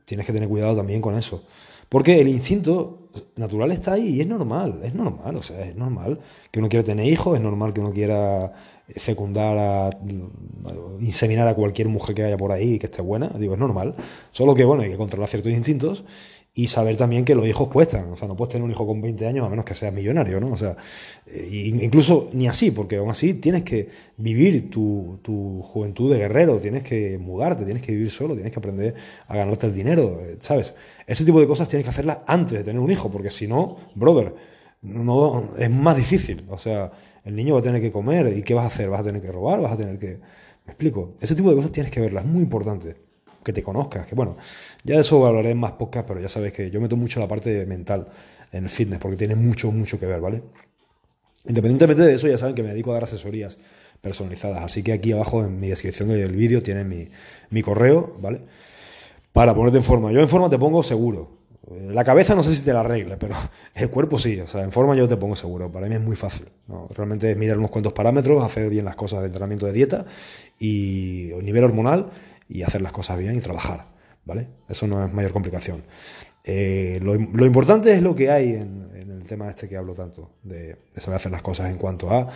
tienes 0.05 0.27
que 0.27 0.33
tener 0.33 0.49
cuidado 0.49 0.77
también 0.77 1.01
con 1.01 1.17
eso. 1.17 1.45
Porque 1.89 2.21
el 2.21 2.29
instinto 2.29 3.11
natural 3.37 3.71
está 3.73 3.93
ahí 3.93 4.17
y 4.17 4.21
es 4.21 4.27
normal, 4.27 4.81
es 4.83 4.95
normal, 4.95 5.37
o 5.37 5.43
sea, 5.43 5.65
es 5.65 5.77
normal 5.77 6.19
que 6.51 6.59
uno 6.59 6.69
quiera 6.69 6.85
tener 6.85 7.07
hijos, 7.07 7.37
es 7.37 7.43
normal 7.43 7.73
que 7.73 7.81
uno 7.81 7.93
quiera 7.93 8.53
fecundar, 8.89 9.97
inseminar 11.01 11.49
a 11.49 11.55
cualquier 11.55 11.89
mujer 11.89 12.15
que 12.15 12.23
haya 12.25 12.37
por 12.37 12.53
ahí 12.53 12.75
y 12.75 12.79
que 12.79 12.87
esté 12.87 13.01
buena, 13.03 13.29
digo, 13.39 13.55
es 13.55 13.61
normal. 13.61 13.95
Solo 14.31 14.55
que, 14.55 14.65
bueno, 14.65 14.83
hay 14.83 14.91
que 14.91 14.97
controlar 14.97 15.29
ciertos 15.29 15.53
instintos 15.53 16.05
y 16.57 16.69
saber 16.69 16.97
también 16.97 17.25
que 17.25 17.35
los 17.35 17.47
hijos 17.47 17.69
cuestan. 17.69 18.13
O 18.13 18.17
sea, 18.17 18.29
no 18.29 18.37
puedes 18.37 18.53
tener 18.53 18.65
un 18.65 18.71
hijo 18.71 18.87
con 18.87 19.03
20 19.03 19.27
años 19.27 19.45
a 19.45 19.49
menos 19.49 19.65
que 19.65 19.75
seas 19.75 19.93
millonario, 19.93 20.39
¿no? 20.39 20.53
O 20.53 20.57
sea, 20.57 20.77
eh, 21.27 21.73
incluso 21.83 22.31
ni 22.33 22.47
así, 22.47 22.71
porque 22.71 22.97
aún 22.97 23.11
así 23.11 23.35
tienes 23.35 23.65
que 23.65 23.89
vivir 24.17 24.71
tu, 24.71 25.19
juventud 25.65 26.13
de 26.13 26.19
guerrero, 26.19 26.59
tienes 26.59 26.85
que 26.85 27.19
mudarte, 27.19 27.65
tienes 27.65 27.83
que 27.83 27.93
vivir 27.93 28.11
solo, 28.11 28.35
tienes 28.35 28.53
que 28.53 28.61
aprender 28.61 28.95
a 29.27 29.37
ganarte 29.37 29.67
el 29.67 29.75
dinero, 29.75 30.21
eh, 30.23 30.37
¿sabes? 30.39 30.75
Ese 31.07 31.25
tipo 31.25 31.41
de 31.41 31.49
cosas 31.49 31.69
tienes 31.69 31.85
que 31.85 31.91
hacerlas 31.91 32.19
antes 32.27 32.59
de 32.59 32.65
tener 32.65 32.81
un 32.81 32.91
hijo, 32.91 33.11
porque 33.11 33.31
si 33.31 33.49
no, 33.49 33.77
brother, 33.97 34.35
no, 34.83 35.51
es 35.59 35.71
más 35.71 35.97
difícil. 35.97 36.45
O 36.51 36.59
sea, 36.59 36.93
el 37.25 37.35
niño 37.35 37.55
va 37.55 37.61
a 37.61 37.63
tener 37.63 37.81
que 37.81 37.91
comer 37.91 38.33
y 38.37 38.43
¿qué 38.43 38.55
vas 38.55 38.65
a 38.65 38.69
hacer? 38.69 38.89
¿Vas 38.91 39.01
a 39.01 39.05
tener 39.05 39.21
que 39.21 39.33
robar? 39.33 39.61
¿Vas 39.61 39.73
a 39.73 39.77
tener 39.77 39.99
que...? 39.99 40.21
¿Me 40.67 40.73
explico? 40.73 41.17
Ese 41.21 41.35
tipo 41.35 41.51
de 41.51 41.57
cosas 41.57 41.73
tienes 41.73 41.93
que 41.93 42.01
verlas, 42.01 42.25
es 42.25 42.31
muy 42.31 42.43
importante 42.43 43.04
que 43.45 43.53
te 43.53 43.63
conozcas, 43.63 44.07
que 44.07 44.15
bueno, 44.15 44.37
ya 44.83 44.97
de 44.97 45.03
eso 45.03 45.25
hablaré 45.25 45.51
en 45.51 45.59
más 45.59 45.73
podcast, 45.73 46.09
pero 46.09 46.21
ya 46.21 46.29
sabes 46.29 46.53
que 46.53 46.71
yo 46.71 46.81
meto 46.81 46.97
mucho 46.97 47.21
la 47.21 47.29
parte 47.29 47.67
mental 47.67 48.09
en 48.51 48.65
el 48.65 48.71
fitness, 48.71 48.99
porque 48.99 49.17
tiene 49.17 49.37
mucho, 49.37 49.71
mucho 49.71 50.01
que 50.01 50.07
ver, 50.07 50.21
¿vale? 50.21 50.43
Independientemente 51.47 52.03
de 52.03 52.15
eso, 52.15 52.27
ya 52.27 52.39
saben 52.39 52.55
que 52.55 52.63
me 52.63 52.71
dedico 52.71 52.91
a 52.91 52.95
dar 52.95 53.05
asesorías 53.05 53.59
personalizadas, 54.01 54.65
así 54.65 54.83
que 54.83 54.93
aquí 54.93 55.13
abajo 55.13 55.45
en 55.45 55.61
mi 55.61 55.69
descripción 55.69 56.09
del 56.09 56.33
vídeo 56.33 56.63
tienen 56.63 56.89
mi, 56.89 57.09
mi 57.51 57.63
correo, 57.63 58.17
¿vale? 58.21 58.41
Para 59.33 59.55
ponerte 59.55 59.79
en 59.79 59.85
forma. 59.85 60.13
Yo 60.13 60.21
en 60.21 60.29
forma 60.29 60.49
te 60.49 60.59
pongo 60.59 60.83
seguro. 60.83 61.45
La 61.89 62.05
cabeza 62.05 62.35
no 62.35 62.43
sé 62.43 62.55
si 62.55 62.63
te 62.63 62.73
la 62.73 62.81
arregle, 62.81 63.17
pero 63.17 63.35
el 63.75 63.91
cuerpo 63.91 64.19
sí. 64.19 64.39
O 64.41 64.47
sea, 64.47 64.63
en 64.63 64.71
forma 64.71 64.95
yo 64.95 65.09
te 65.09 65.17
pongo 65.17 65.35
seguro. 65.35 65.73
Para 65.73 65.89
mí 65.89 65.95
es 65.97 66.01
muy 66.01 66.15
fácil. 66.15 66.47
Realmente 66.91 67.33
es 67.33 67.37
mirar 67.37 67.59
unos 67.59 67.71
cuantos 67.71 67.93
parámetros, 67.93 68.45
hacer 68.45 68.69
bien 68.69 68.85
las 68.85 68.95
cosas 68.95 69.21
de 69.21 69.27
entrenamiento 69.27 69.67
de 69.67 69.73
dieta 69.73 70.05
y 70.59 71.33
nivel 71.43 71.65
hormonal 71.65 72.11
y 72.49 72.63
hacer 72.63 72.83
las 72.83 72.93
cosas 72.93 73.19
bien 73.19 73.37
y 73.37 73.41
trabajar, 73.41 73.87
¿vale? 74.25 74.49
Eso 74.69 74.87
no 74.87 75.05
es 75.05 75.13
mayor 75.13 75.33
complicación. 75.33 75.85
Eh, 76.47 76.99
lo, 77.03 77.15
importante 77.15 77.95
es 77.95 78.03
lo 78.03 78.15
que 78.15 78.31
hay 78.31 78.51
en, 78.53 78.91
el 78.95 79.23
tema 79.27 79.49
este 79.49 79.69
que 79.69 79.77
hablo 79.77 79.95
tanto, 79.95 80.31
de, 80.43 80.77
saber 80.97 81.17
hacer 81.17 81.33
las 81.33 81.41
cosas 81.41 81.71
en 81.71 81.79
cuanto 81.79 82.11
a 82.11 82.29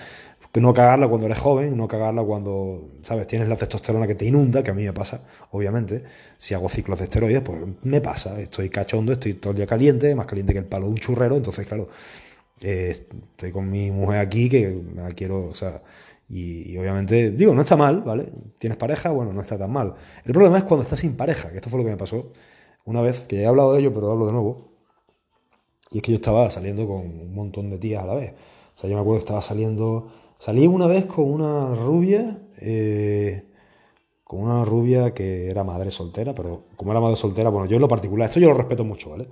no 0.55 0.75
cagarla 0.75 1.09
cuando 1.09 1.27
eres 1.27 1.39
joven, 1.39 1.77
no 1.77 1.89
cagarla 1.89 2.23
cuando, 2.23 2.91
¿sabes? 3.03 3.27
Tienes 3.27 3.49
la 3.49 3.57
testosterona 3.57 4.07
que 4.07 4.15
te 4.15 4.25
inunda, 4.25 4.63
que 4.63 4.71
a 4.71 4.75
mí 4.75 4.85
me 4.85 4.93
pasa, 4.93 5.21
obviamente. 5.51 6.03
Si 6.37 6.55
hago 6.55 6.69
ciclos 6.69 6.99
de 6.99 7.05
esteroides, 7.05 7.43
pues 7.43 7.59
me 7.83 8.01
pasa. 8.01 8.41
Estoy 8.41 8.69
cachondo, 8.71 9.13
estoy 9.13 9.35
todo 9.35 9.53
el 9.53 9.57
día 9.57 9.67
caliente, 9.67 10.15
más 10.15 10.27
caliente 10.27 10.53
que 10.53 10.61
el 10.61 10.65
palo 10.67 10.87
de 10.87 10.93
un 10.93 10.99
churrero. 10.99 11.37
Entonces, 11.37 11.67
claro, 11.67 11.89
eh, 12.63 13.07
estoy 13.31 13.53
con 13.53 13.71
mi 13.71 13.91
mujer 13.91 14.21
aquí 14.21 14.49
que 14.49 14.83
la 14.97 15.11
quiero, 15.11 15.47
o 15.47 15.55
sea, 15.55 15.83
y, 16.29 16.77
obviamente, 16.77 17.31
digo, 17.31 17.55
no 17.55 17.63
está 17.63 17.77
mal, 17.77 18.03
¿vale? 18.03 18.31
Tienes 18.59 18.77
pareja, 18.79 19.11
bueno, 19.11 19.33
no 19.33 19.41
está 19.41 19.59
tan 19.59 19.71
mal. 19.73 19.95
El 20.25 20.33
problema 20.33 20.59
es 20.59 20.65
cuando 20.65 20.83
estás 20.83 20.99
sin 21.01 21.17
pareja, 21.17 21.51
que 21.51 21.57
esto 21.57 21.71
fue 21.71 21.79
lo 21.79 21.85
que 21.85 21.93
me 21.93 21.97
pasó 21.97 22.33
una 22.85 23.01
vez, 23.03 23.23
que 23.23 23.43
he 23.43 23.47
hablado 23.47 23.73
de 23.73 23.81
ello, 23.81 23.93
pero 23.95 24.13
hablo 24.13 24.27
de 24.27 24.33
nuevo. 24.33 24.69
Y 25.91 25.99
es 25.99 26.03
que 26.03 26.13
yo 26.13 26.17
estaba 26.17 26.51
saliendo 26.51 26.87
con 26.87 26.99
un 26.99 27.35
montón 27.35 27.71
de 27.71 27.79
tías 27.79 28.03
a 28.03 28.07
la 28.07 28.15
vez. 28.15 28.33
O 28.77 28.79
sea, 28.81 28.91
yo 28.91 28.97
me 28.97 29.01
acuerdo 29.03 29.21
que 29.21 29.25
estaba 29.25 29.41
saliendo. 29.43 30.11
Salí 30.39 30.67
una 30.67 30.87
vez 30.87 31.07
con 31.07 31.25
una 31.31 31.75
rubia, 31.75 32.39
eh, 32.61 33.45
con 34.25 34.41
una 34.43 34.65
rubia 34.65 35.15
que 35.15 35.51
era 35.51 35.65
madre 35.65 35.91
soltera, 35.91 36.35
pero 36.35 36.65
como 36.77 36.91
era 36.93 37.01
madre 37.01 37.17
soltera, 37.17 37.51
bueno, 37.51 37.67
yo 37.69 37.77
en 37.77 37.83
lo 37.83 37.89
particular, 37.89 38.29
esto 38.29 38.41
yo 38.41 38.49
lo 38.49 38.55
respeto 38.55 38.85
mucho, 38.85 39.11
¿vale? 39.11 39.29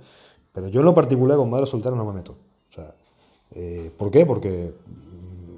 Pero 0.53 0.67
yo 0.69 0.79
en 0.81 0.85
lo 0.87 0.95
particular 0.95 1.37
con 1.37 1.49
madre 1.49 1.65
soltera 1.67 1.95
no 1.95 2.05
me 2.05 2.13
meto. 2.13 2.33
O 2.69 2.73
sea, 2.73 2.93
Eh, 3.55 3.91
¿Por 3.97 4.11
qué? 4.11 4.25
Porque 4.25 4.73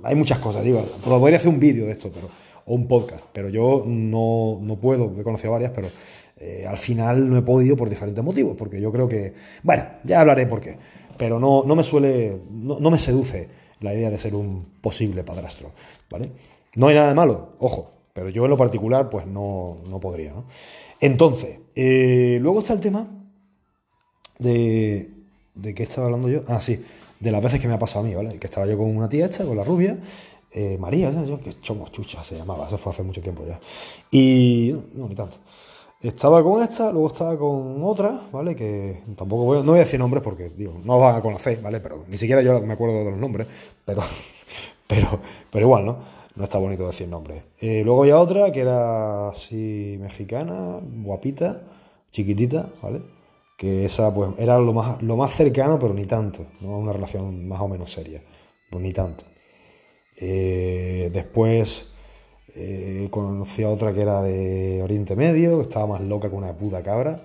hay 0.04 0.16
muchas 0.16 0.40
cosas, 0.40 0.64
digo, 0.64 0.82
podría 1.04 1.38
hacer 1.38 1.50
un 1.50 1.60
vídeo 1.60 1.86
de 1.86 1.94
esto, 1.94 2.12
pero, 2.14 2.30
o 2.66 2.74
un 2.74 2.88
podcast, 2.88 3.28
pero 3.32 3.50
yo 3.50 3.84
no, 3.86 4.60
no 4.62 4.76
puedo, 4.78 5.14
he 5.20 5.24
conocido 5.24 5.52
varias, 5.52 5.72
pero 5.74 5.90
eh, 6.38 6.66
al 6.68 6.78
final 6.78 7.30
no 7.30 7.38
he 7.38 7.42
podido 7.42 7.76
por 7.76 7.90
diferentes 7.90 8.24
motivos, 8.24 8.56
porque 8.58 8.80
yo 8.80 8.92
creo 8.92 9.08
que, 9.08 9.34
bueno, 9.64 9.84
ya 10.04 10.22
hablaré 10.22 10.46
por 10.48 10.62
qué, 10.62 10.78
pero 11.18 11.40
no, 11.40 11.64
no 11.66 11.76
me 11.76 11.84
suele, 11.84 12.42
no, 12.50 12.80
me 12.80 12.98
seduce 12.98 13.50
la 13.82 13.94
idea 13.94 14.10
de 14.10 14.18
ser 14.18 14.36
un 14.36 14.66
posible 14.82 15.24
padrastro, 15.24 15.72
¿vale? 16.10 16.32
No 16.76 16.88
hay 16.88 16.96
nada 16.96 17.10
de 17.10 17.16
malo, 17.16 17.54
ojo, 17.60 17.92
pero 18.14 18.30
yo 18.30 18.44
en 18.46 18.52
lo 18.52 18.58
particular 18.58 19.10
pues 19.10 19.26
no, 19.26 19.78
no 19.90 20.00
podría. 20.00 20.34
Entonces, 21.00 21.60
eh, 21.76 22.38
luego 22.42 22.60
está 22.60 22.74
el 22.74 22.80
tema 22.80 23.08
de... 24.40 25.12
¿De 25.56 25.74
qué 25.74 25.84
estaba 25.84 26.06
hablando 26.06 26.30
yo? 26.30 26.44
Ah, 26.48 26.60
sí, 26.60 26.82
de 27.20 27.32
las 27.32 27.44
veces 27.44 27.60
que 27.60 27.68
me 27.68 27.74
ha 27.74 27.80
pasado 27.80 28.06
a 28.06 28.08
mí, 28.08 28.16
¿vale? 28.16 28.38
Que 28.40 28.48
estaba 28.48 28.66
yo 28.66 28.78
con 28.78 28.96
una 28.96 29.10
tía 29.10 29.26
esta, 29.26 29.46
con 29.46 29.58
la 29.58 29.64
rubia, 29.64 29.98
eh, 30.52 30.78
María, 30.80 31.12
yo, 31.12 31.40
que 31.40 31.54
chomo 31.62 31.88
chucha 31.90 32.24
se 32.24 32.38
llamaba, 32.38 32.68
eso 32.68 32.78
fue 32.78 32.92
hace 32.92 33.04
mucho 33.04 33.22
tiempo 33.22 33.46
ya. 33.46 33.60
Y 34.12 34.74
no, 34.96 35.08
ni 35.08 35.16
tanto. 35.16 35.38
Estaba 36.02 36.42
con 36.44 36.64
esta, 36.64 36.92
luego 36.92 37.08
estaba 37.08 37.38
con 37.38 37.84
otra, 37.84 38.22
¿vale? 38.32 38.56
Que 38.56 39.04
tampoco 39.16 39.44
voy, 39.44 39.58
no 39.60 39.72
voy 39.72 39.78
a 39.78 39.84
decir 39.84 40.00
nombres 40.00 40.24
porque, 40.24 40.50
digo, 40.50 40.74
no 40.84 40.96
os 40.96 41.02
van 41.02 41.16
a 41.16 41.22
conocer, 41.22 41.62
¿vale? 41.62 41.82
Pero 41.82 42.06
ni 42.08 42.18
siquiera 42.18 42.42
yo 42.42 42.62
me 42.62 42.74
acuerdo 42.74 43.04
de 43.04 43.12
los 43.12 43.20
nombres, 43.20 43.48
pero, 43.86 44.02
pero, 44.88 45.20
pero 45.52 45.66
igual, 45.66 45.86
¿no? 45.86 45.98
No 46.36 46.44
está 46.46 46.58
bonito 46.58 46.88
decir 46.88 47.08
nombres. 47.10 47.44
Eh, 47.60 47.82
luego 47.84 48.04
había 48.04 48.18
otra 48.18 48.52
que 48.52 48.62
era 48.62 49.30
así 49.30 49.98
mexicana, 50.00 50.80
guapita, 51.04 51.62
chiquitita, 52.12 52.70
¿vale? 52.82 53.02
Que 53.60 53.84
esa, 53.86 54.14
pues, 54.14 54.40
era 54.40 54.58
lo 54.58 54.74
más, 54.74 55.02
lo 55.04 55.18
más 55.18 55.34
cercano, 55.34 55.78
pero 55.78 55.94
ni 55.94 56.06
tanto, 56.06 56.48
¿no? 56.62 56.80
Una 56.80 56.94
relación 56.94 57.46
más 57.46 57.60
o 57.60 57.68
menos 57.68 57.92
seria, 57.92 58.22
pues 58.70 58.82
ni 58.82 58.94
tanto. 58.94 59.26
Eh, 60.22 61.10
después 61.12 61.88
eh, 62.56 63.08
conocí 63.12 63.64
a 63.64 63.70
otra 63.70 63.94
que 63.94 64.02
era 64.02 64.22
de 64.22 64.82
Oriente 64.82 65.16
Medio, 65.18 65.58
que 65.58 65.64
estaba 65.64 65.88
más 65.88 66.02
loca 66.02 66.30
que 66.30 66.36
una 66.36 66.58
puta 66.58 66.82
cabra, 66.82 67.22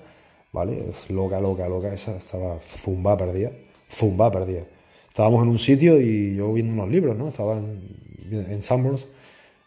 ¿vale? 0.53 0.93
Loca, 1.09 1.41
loca, 1.41 1.69
loca, 1.69 1.95
esa 1.95 2.17
estaba 2.17 2.59
zumba 2.61 3.17
perdida, 3.17 3.53
zumba 3.89 4.31
perdida. 4.33 4.65
Estábamos 5.09 5.45
en 5.45 5.51
un 5.51 5.59
sitio 5.59 6.01
y 6.01 6.35
yo 6.35 6.53
viendo 6.53 6.73
unos 6.73 6.89
libros, 6.89 7.17
¿no? 7.17 7.29
Estaba 7.29 7.59
en, 7.59 7.97
en 8.33 8.63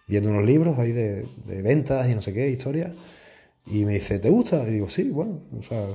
viendo 0.07 0.29
unos 0.29 0.45
libros 0.45 0.77
ahí 0.79 0.91
de, 0.91 1.25
de, 1.45 1.61
ventas 1.61 2.09
y 2.09 2.15
no 2.15 2.21
sé 2.21 2.33
qué, 2.33 2.49
historias, 2.49 2.91
y 3.65 3.85
me 3.85 3.93
dice, 3.93 4.19
¿te 4.19 4.29
gusta? 4.29 4.67
Y 4.67 4.71
digo, 4.71 4.89
sí, 4.89 5.09
bueno, 5.09 5.41
o 5.57 5.61
sea, 5.61 5.85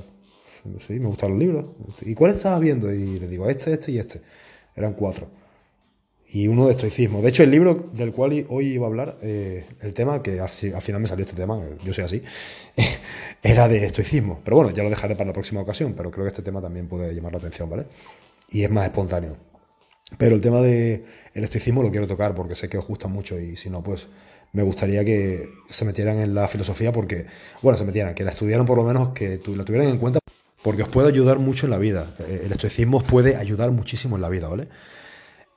sí, 0.79 0.93
me 0.99 1.07
gustan 1.07 1.31
los 1.31 1.39
libros. 1.39 1.65
¿Y 2.01 2.13
cuál 2.15 2.31
estabas 2.31 2.59
viendo? 2.59 2.91
Y 2.91 3.19
le 3.19 3.27
digo, 3.27 3.49
este, 3.49 3.73
este 3.73 3.91
y 3.91 3.99
este. 3.99 4.21
Eran 4.75 4.93
cuatro 4.93 5.27
y 6.33 6.47
uno 6.47 6.65
de 6.65 6.71
estoicismo. 6.71 7.21
De 7.21 7.29
hecho, 7.29 7.43
el 7.43 7.51
libro 7.51 7.89
del 7.93 8.11
cual 8.11 8.45
hoy 8.49 8.65
iba 8.73 8.87
a 8.87 8.89
hablar, 8.89 9.17
eh, 9.21 9.65
el 9.81 9.93
tema, 9.93 10.23
que 10.23 10.39
al, 10.39 10.49
final 10.49 10.99
me 10.99 11.07
salió 11.07 11.25
este 11.25 11.37
tema, 11.37 11.61
yo 11.83 11.93
soy 11.93 12.03
así, 12.03 12.21
era 13.43 13.67
de 13.67 13.85
estoicismo. 13.85 14.41
Pero 14.43 14.57
bueno, 14.57 14.71
ya 14.71 14.81
lo 14.81 14.89
dejaré 14.89 15.15
para 15.15 15.27
la 15.27 15.33
próxima 15.33 15.61
ocasión, 15.61 15.93
pero 15.95 16.09
creo 16.09 16.25
que 16.25 16.29
este 16.29 16.41
tema 16.41 16.59
también 16.59 16.87
puede 16.87 17.13
llamar 17.13 17.33
la 17.33 17.37
atención, 17.37 17.69
¿vale? 17.69 17.85
Y 18.49 18.63
es 18.63 18.71
más 18.71 18.85
espontáneo. 18.85 19.37
Pero 20.17 20.35
el 20.35 20.41
tema 20.41 20.61
del 20.61 21.05
el 21.35 21.43
estoicismo 21.43 21.83
lo 21.83 21.91
quiero 21.91 22.07
tocar 22.07 22.33
porque 22.33 22.55
sé 22.55 22.67
que 22.67 22.79
os 22.79 22.87
gusta 22.87 23.07
mucho 23.07 23.39
y 23.39 23.55
si 23.55 23.69
no, 23.69 23.83
pues 23.83 24.07
me 24.53 24.63
gustaría 24.63 25.05
que 25.05 25.49
se 25.69 25.85
metieran 25.85 26.19
en 26.19 26.33
la 26.33 26.47
filosofía 26.47 26.91
porque, 26.91 27.27
bueno, 27.61 27.77
se 27.77 27.85
metieran, 27.85 28.15
que 28.15 28.23
la 28.23 28.31
estudiaran 28.31 28.65
por 28.65 28.77
lo 28.77 28.83
menos, 28.83 29.09
que 29.09 29.39
la 29.55 29.63
tuvieran 29.63 29.89
en 29.89 29.97
cuenta 29.99 30.19
porque 30.63 30.83
os 30.83 30.89
puede 30.89 31.09
ayudar 31.09 31.37
mucho 31.37 31.67
en 31.67 31.71
la 31.71 31.77
vida. 31.77 32.13
Eh, 32.19 32.43
el 32.45 32.51
estoicismo 32.51 32.97
os 32.97 33.03
puede 33.03 33.35
ayudar 33.35 33.69
muchísimo 33.71 34.15
en 34.15 34.21
la 34.21 34.29
vida, 34.29 34.47
¿vale? 34.47 34.69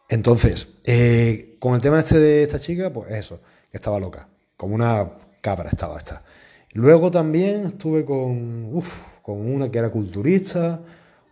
Entonces, 0.09 0.69
eh, 0.85 1.57
con 1.59 1.75
el 1.75 1.81
tema 1.81 2.01
este 2.01 2.19
de 2.19 2.43
esta 2.43 2.61
chica, 2.61 2.93
pues 2.93 3.11
eso, 3.13 3.41
que 3.71 3.77
estaba 3.77 3.99
loca, 3.99 4.29
como 4.57 4.75
una 4.75 5.13
cabra 5.41 5.71
estaba 5.71 5.97
esta. 5.97 6.23
Luego 6.73 7.11
también 7.11 7.67
estuve 7.67 8.05
con, 8.05 8.83
con 9.23 9.41
una 9.41 9.71
que 9.71 9.79
era 9.79 9.91
culturista, 9.91 10.83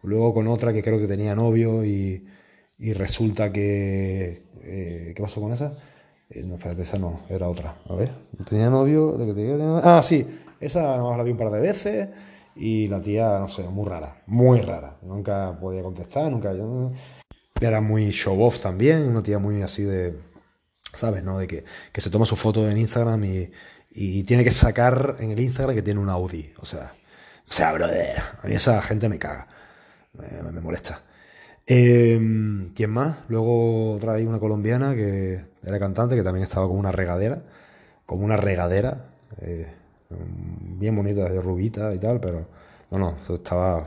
luego 0.02 0.33
con 0.33 0.47
otra 0.47 0.73
que 0.73 0.83
creo 0.83 0.99
que 0.99 1.09
tenía 1.09 1.35
novio 1.35 1.85
y, 1.85 2.25
resulta 2.95 3.52
que... 3.52 4.45
Eh, 4.62 5.12
¿Qué 5.14 5.23
pasó 5.23 5.40
con 5.40 5.52
esa? 5.52 5.76
No, 6.47 6.54
espérate, 6.54 6.83
esa 6.83 6.99
no, 6.99 7.21
era 7.28 7.49
otra. 7.49 7.76
A 7.88 7.95
ver, 7.95 8.11
tenía 8.49 8.71
novio... 8.71 9.16
Ah, 9.83 10.02
sí, 10.02 10.26
esa 10.61 10.97
la 10.97 11.23
vi 11.23 11.33
un 11.33 11.37
par 11.37 11.50
de 11.50 11.61
veces 11.61 12.09
y 12.56 12.88
la 12.88 13.00
tía, 13.00 13.38
no 13.38 13.49
sé, 13.49 13.62
muy 13.64 13.88
rara, 13.88 14.23
muy 14.26 14.61
rara. 14.61 14.96
Nunca 15.02 15.58
podía 15.61 15.82
contestar, 15.82 16.30
nunca... 16.30 16.52
Era 17.61 17.80
muy 17.80 18.11
show 18.11 18.40
off 18.42 18.61
también, 18.61 19.08
una 19.08 19.23
tía 19.23 19.38
muy 19.38 19.62
así 19.62 19.84
de, 19.84 20.18
¿sabes? 20.94 21.25
¿no? 21.25 21.38
De 21.38 21.46
que, 21.46 21.64
se 21.96 22.11
toma 22.11 22.26
su 22.26 22.37
foto 22.37 22.68
en 22.68 22.76
Instagram 22.76 23.25
y, 23.25 24.23
tiene 24.25 24.44
que 24.44 24.50
sacar 24.50 25.16
en 25.20 25.30
el 25.30 25.40
Instagram 25.40 25.76
que 25.76 25.82
tiene 25.82 26.00
un 26.00 26.08
Audi. 26.08 26.52
O 26.58 26.66
sea, 26.66 26.94
o 27.49 27.52
sea, 27.52 27.73
brother, 27.73 28.18
a 28.42 28.46
mí 28.46 28.54
esa 28.54 28.82
gente 28.82 29.08
me 29.08 29.18
caga, 29.18 29.46
me, 30.14 30.61
molesta. 30.61 31.02
Em, 31.66 32.73
¿Quién 32.75 32.90
más? 32.90 33.18
Luego 33.28 33.99
traí 34.00 34.25
una 34.25 34.38
colombiana 34.38 34.94
que 34.94 35.44
era 35.62 35.78
cantante, 35.78 36.16
que 36.16 36.23
también 36.23 36.44
estaba 36.44 36.66
como 36.66 36.78
una 36.80 36.92
regadera, 36.92 37.42
como 38.06 38.25
una 38.25 38.37
regadera, 38.37 39.06
eh, 39.40 39.73
bien 40.11 40.94
bonita, 40.96 41.28
de 41.28 41.40
rubita 41.40 41.94
y 41.94 41.99
tal, 41.99 42.20
pero 42.20 42.46
no, 42.90 42.99
no, 42.99 43.34
estaba... 43.34 43.84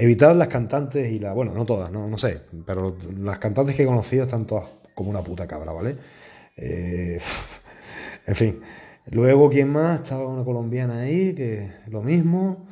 Evitar 0.00 0.36
las 0.36 0.46
cantantes 0.46 1.10
y 1.10 1.18
la. 1.18 1.32
Bueno, 1.32 1.52
no 1.54 1.66
todas, 1.66 1.90
no, 1.90 2.06
no 2.06 2.16
sé, 2.16 2.40
pero 2.64 2.96
las 3.18 3.40
cantantes 3.40 3.74
que 3.74 3.82
he 3.82 3.86
conocido 3.86 4.22
están 4.22 4.46
todas 4.46 4.68
como 4.94 5.10
una 5.10 5.24
puta 5.24 5.48
cabra, 5.48 5.72
¿vale? 5.72 5.96
Eh, 6.56 7.18
en 8.26 8.34
fin. 8.36 8.60
Luego, 9.10 9.50
¿quién 9.50 9.70
más? 9.72 10.02
Estaba 10.02 10.28
una 10.28 10.44
colombiana 10.44 11.00
ahí, 11.00 11.34
que 11.34 11.72
lo 11.88 12.02
mismo. 12.02 12.68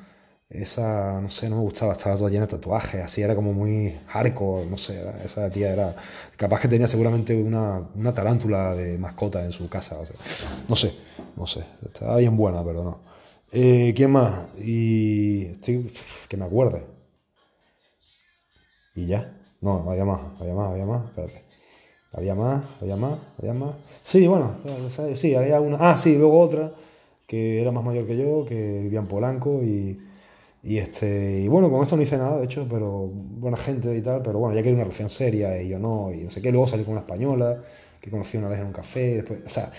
Esa, 0.49 1.21
no 1.21 1.29
sé, 1.29 1.49
no 1.51 1.57
me 1.57 1.63
gustaba, 1.63 1.93
estaba 1.93 2.17
toda 2.17 2.31
llena 2.31 2.47
de 2.47 2.53
tatuajes, 2.53 3.03
así 3.03 3.21
era 3.21 3.35
como 3.35 3.53
muy 3.53 3.99
hardcore, 4.07 4.67
no 4.67 4.79
sé, 4.79 5.03
esa 5.25 5.51
tía 5.51 5.73
era, 5.73 5.97
capaz 6.37 6.61
que 6.61 6.69
tenía 6.69 6.87
seguramente 6.87 7.35
una, 7.43 7.81
una 7.97 8.15
tarántula 8.15 8.73
de 8.75 8.97
mascota 8.97 9.45
en 9.45 9.51
su 9.51 9.69
casa, 9.69 9.97
no 10.69 10.77
sé, 10.77 10.95
no 11.37 11.47
sé, 11.49 11.65
estaba 11.85 12.17
bien 12.19 12.37
buena, 12.37 12.65
pero 12.65 12.85
no. 12.85 13.01
Eh, 13.53 13.93
¿Quién 13.97 14.13
más? 14.13 14.57
Y 14.61 15.47
estoy, 15.47 15.91
que 16.29 16.37
me 16.37 16.45
acuerde. 16.45 16.87
Y 18.95 19.07
ya. 19.07 19.33
No, 19.61 19.89
había 19.91 20.05
más, 20.05 20.21
había 20.41 20.55
más, 20.55 20.71
había 20.71 20.87
más. 20.87 21.05
Espérate. 21.07 21.43
Había 22.13 22.35
más, 22.35 22.65
había 22.81 22.97
más, 22.97 23.19
había 23.39 23.53
más. 23.55 23.77
Sí, 24.03 24.27
bueno, 24.27 24.55
sí, 25.15 25.35
había 25.35 25.61
una. 25.61 25.77
Ah, 25.81 25.97
sí, 25.97 26.17
luego 26.17 26.41
otra 26.41 26.73
que 27.27 27.61
era 27.61 27.73
más 27.73 27.85
mayor 27.85 28.07
que 28.07 28.17
yo, 28.17 28.45
que 28.45 28.81
vivía 28.83 29.01
en 29.01 29.07
Polanco 29.07 29.63
y, 29.63 30.01
y 30.67 30.79
este 30.79 31.41
y 31.41 31.49
bueno, 31.49 31.71
con 31.71 31.83
eso 31.83 31.97
no 31.97 32.03
hice 32.03 32.19
nada, 32.19 32.39
de 32.39 32.45
hecho, 32.45 32.67
pero 32.69 33.07
buena 33.07 33.57
gente 33.57 33.97
y 33.97 34.03
tal, 34.03 34.23
pero 34.23 34.39
bueno, 34.39 34.55
ya 34.55 34.63
quería 34.63 34.75
una 34.75 34.85
relación 34.85 35.11
seria 35.11 35.61
y 35.63 35.69
yo 35.69 35.79
no, 35.79 36.13
y 36.13 36.25
no 36.25 36.31
sé 36.31 36.43
qué. 36.43 36.51
Luego 36.51 36.67
salí 36.67 36.83
con 36.83 36.93
una 36.93 37.03
española 37.03 37.63
que 38.01 38.11
conocí 38.11 38.37
una 38.37 38.49
vez 38.49 38.61
en 38.61 38.67
un 38.67 38.73
café, 38.73 39.17
después, 39.17 39.41
o 39.47 39.49
sea, 39.49 39.71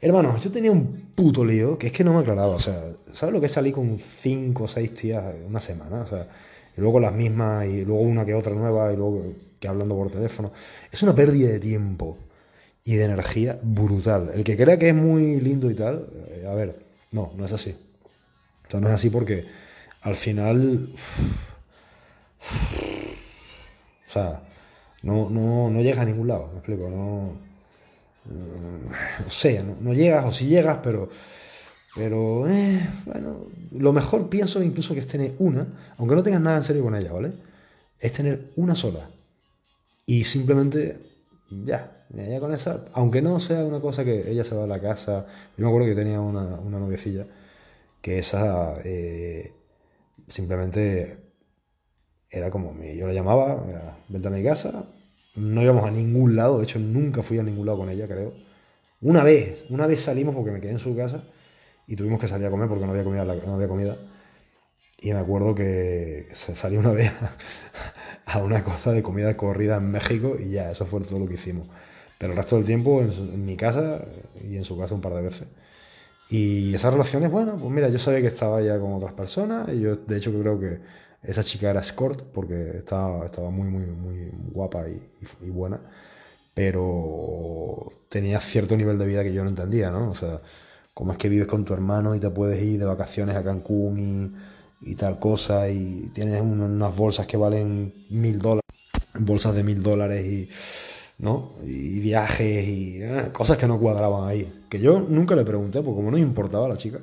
hermano, 0.00 0.36
yo 0.38 0.50
tenía 0.50 0.70
un 0.70 1.12
puto 1.14 1.44
lío 1.44 1.76
que 1.76 1.88
es 1.88 1.92
que 1.92 2.04
no 2.04 2.14
me 2.14 2.20
aclaraba, 2.20 2.54
o 2.54 2.60
sea, 2.60 2.80
¿sabes 3.12 3.32
lo 3.32 3.40
que 3.40 3.46
es 3.46 3.52
salir 3.52 3.72
con 3.72 3.98
cinco 3.98 4.64
o 4.64 4.68
seis 4.68 4.94
tías 4.94 5.24
una 5.46 5.60
semana? 5.60 6.02
O 6.02 6.06
sea, 6.06 6.28
y 6.76 6.80
luego 6.80 7.00
las 7.00 7.12
mismas, 7.12 7.66
y 7.66 7.84
luego 7.84 8.02
una 8.02 8.24
que 8.24 8.34
otra 8.34 8.54
nueva, 8.54 8.92
y 8.92 8.96
luego 8.96 9.34
que 9.58 9.66
hablando 9.66 9.96
por 9.96 10.10
teléfono. 10.10 10.52
Es 10.92 11.02
una 11.02 11.14
pérdida 11.14 11.48
de 11.48 11.58
tiempo 11.58 12.16
y 12.84 12.94
de 12.94 13.04
energía 13.04 13.58
brutal. 13.62 14.30
El 14.34 14.44
que 14.44 14.56
crea 14.56 14.78
que 14.78 14.90
es 14.90 14.94
muy 14.94 15.40
lindo 15.40 15.70
y 15.70 15.74
tal, 15.74 16.06
eh, 16.28 16.46
a 16.48 16.54
ver, 16.54 16.78
no, 17.10 17.32
no 17.36 17.44
es 17.44 17.52
así. 17.52 17.74
O 18.66 18.70
sea, 18.70 18.80
no 18.80 18.86
es 18.86 18.94
así 18.94 19.10
porque 19.10 19.44
al 20.02 20.16
final. 20.16 20.88
O 24.06 24.10
sea, 24.10 24.42
no, 25.02 25.28
no, 25.30 25.70
no 25.70 25.80
llegas 25.82 26.00
a 26.00 26.04
ningún 26.04 26.28
lado, 26.28 26.48
me 26.52 26.58
explico, 26.58 26.88
no. 26.88 27.48
No 28.24 29.30
sé, 29.30 29.62
no, 29.80 29.94
llegas, 29.94 30.24
o 30.26 30.32
si 30.32 30.46
llegas, 30.46 30.80
pero 30.82 31.08
pero, 31.98 32.48
eh, 32.48 32.88
bueno, 33.06 33.46
lo 33.72 33.92
mejor 33.92 34.28
pienso 34.28 34.62
incluso 34.62 34.94
que 34.94 35.00
es 35.00 35.06
tener 35.08 35.34
una, 35.40 35.66
aunque 35.96 36.14
no 36.14 36.22
tengas 36.22 36.40
nada 36.40 36.58
en 36.58 36.62
serio 36.62 36.84
con 36.84 36.94
ella, 36.94 37.12
¿vale? 37.12 37.32
Es 37.98 38.12
tener 38.12 38.52
una 38.54 38.76
sola. 38.76 39.10
Y 40.06 40.24
simplemente, 40.24 41.00
ya, 41.50 42.06
ya 42.10 42.40
con 42.40 42.54
esa, 42.54 42.84
aunque 42.92 43.20
no 43.20 43.40
sea 43.40 43.64
una 43.64 43.80
cosa 43.80 44.04
que 44.04 44.30
ella 44.30 44.44
se 44.44 44.54
va 44.54 44.64
a 44.64 44.66
la 44.68 44.80
casa. 44.80 45.26
Yo 45.56 45.64
me 45.64 45.68
acuerdo 45.68 45.88
que 45.88 45.94
tenía 45.94 46.20
una, 46.20 46.60
una 46.60 46.78
noviecilla 46.78 47.26
que 48.00 48.18
esa 48.20 48.74
eh, 48.84 49.52
simplemente 50.26 51.32
era 52.30 52.50
como, 52.50 52.74
yo 52.82 53.06
la 53.06 53.12
llamaba, 53.12 53.96
vente 54.08 54.28
a 54.28 54.30
mi 54.30 54.42
casa, 54.42 54.84
no 55.34 55.62
íbamos 55.62 55.84
a 55.84 55.90
ningún 55.90 56.36
lado, 56.36 56.58
de 56.58 56.64
hecho 56.64 56.78
nunca 56.78 57.22
fui 57.22 57.38
a 57.38 57.42
ningún 57.42 57.66
lado 57.66 57.78
con 57.78 57.90
ella, 57.90 58.06
creo. 58.06 58.34
Una 59.00 59.22
vez, 59.22 59.64
una 59.70 59.86
vez 59.86 60.00
salimos 60.00 60.34
porque 60.34 60.50
me 60.50 60.60
quedé 60.60 60.72
en 60.72 60.78
su 60.80 60.96
casa 60.96 61.24
y 61.86 61.96
tuvimos 61.96 62.20
que 62.20 62.28
salir 62.28 62.46
a 62.46 62.50
comer 62.50 62.68
porque 62.68 62.84
no 62.84 62.90
había 62.90 63.04
comida. 63.04 63.24
No 63.24 63.54
había 63.54 63.68
comida. 63.68 63.96
Y 65.00 65.12
me 65.12 65.20
acuerdo 65.20 65.54
que 65.54 66.28
salí 66.32 66.76
una 66.76 66.92
vez 66.92 67.12
a 68.26 68.38
una 68.38 68.64
cosa 68.64 68.92
de 68.92 69.02
comida 69.02 69.36
corrida 69.36 69.76
en 69.76 69.90
México 69.92 70.36
y 70.38 70.50
ya, 70.50 70.72
eso 70.72 70.84
fue 70.84 71.00
todo 71.00 71.20
lo 71.20 71.28
que 71.28 71.34
hicimos. 71.34 71.68
Pero 72.18 72.32
el 72.32 72.36
resto 72.36 72.56
del 72.56 72.64
tiempo 72.64 73.00
en, 73.00 73.44
mi 73.44 73.56
casa 73.56 74.04
y 74.42 74.56
en 74.56 74.64
su 74.64 74.76
casa 74.76 74.94
un 74.94 75.00
par 75.00 75.14
de 75.14 75.22
veces. 75.22 75.48
Y 76.30 76.74
esas 76.74 76.92
relaciones, 76.92 77.30
bueno, 77.30 77.56
pues 77.56 77.70
mira, 77.70 77.88
yo 77.88 77.98
sabía 77.98 78.20
que 78.20 78.26
estaba 78.26 78.60
ya 78.60 78.78
con 78.78 78.92
otras 78.92 79.14
personas 79.14 79.68
y 79.70 79.80
yo 79.80 79.96
de 79.96 80.16
hecho 80.18 80.30
creo 80.38 80.60
que 80.60 80.80
esa 81.22 81.42
chica 81.42 81.70
era 81.70 81.80
escort 81.80 82.22
porque 82.32 82.78
estaba, 82.78 83.26
estaba 83.26 83.50
muy, 83.50 83.68
muy, 83.68 83.86
muy 83.86 84.30
guapa 84.52 84.84
y, 84.88 85.50
buena, 85.50 85.80
pero 86.54 87.92
tenía 88.08 88.40
cierto 88.40 88.76
nivel 88.76 88.98
de 88.98 89.06
vida 89.06 89.24
que 89.24 89.32
yo 89.32 89.42
no 89.42 89.50
entendía, 89.50 89.90
¿no? 89.90 90.10
O 90.10 90.14
sea, 90.14 90.40
cómo 90.94 91.12
es 91.12 91.18
que 91.18 91.28
vives 91.28 91.48
con 91.48 91.64
tu 91.64 91.74
hermano 91.74 92.14
y 92.14 92.20
te 92.20 92.30
puedes 92.30 92.62
ir 92.62 92.78
de 92.78 92.84
vacaciones 92.86 93.36
a 93.36 93.42
Cancún 93.42 94.36
y, 94.80 94.94
tal 94.96 95.18
cosa 95.18 95.68
y 95.70 96.10
tienes 96.14 96.40
unas 96.40 96.96
bolsas 96.96 97.26
que 97.26 97.36
valen 97.36 97.92
mil 98.10 98.38
dólares, 98.38 98.64
bolsas 99.18 99.54
de 99.54 99.64
mil 99.64 99.82
dólares 99.82 100.24
y 100.26 100.48
¿no? 101.18 101.52
Y 101.64 102.00
viajes 102.00 102.68
y 102.68 103.02
eh, 103.02 103.30
cosas 103.32 103.58
que 103.58 103.66
no 103.66 103.78
cuadraban 103.78 104.28
ahí. 104.28 104.64
Que 104.68 104.80
yo 104.80 105.00
nunca 105.00 105.34
le 105.34 105.44
pregunté, 105.44 105.82
porque 105.82 105.96
como 105.96 106.10
no 106.10 106.18
importaba 106.18 106.66
a 106.66 106.68
la 106.68 106.76
chica. 106.76 107.00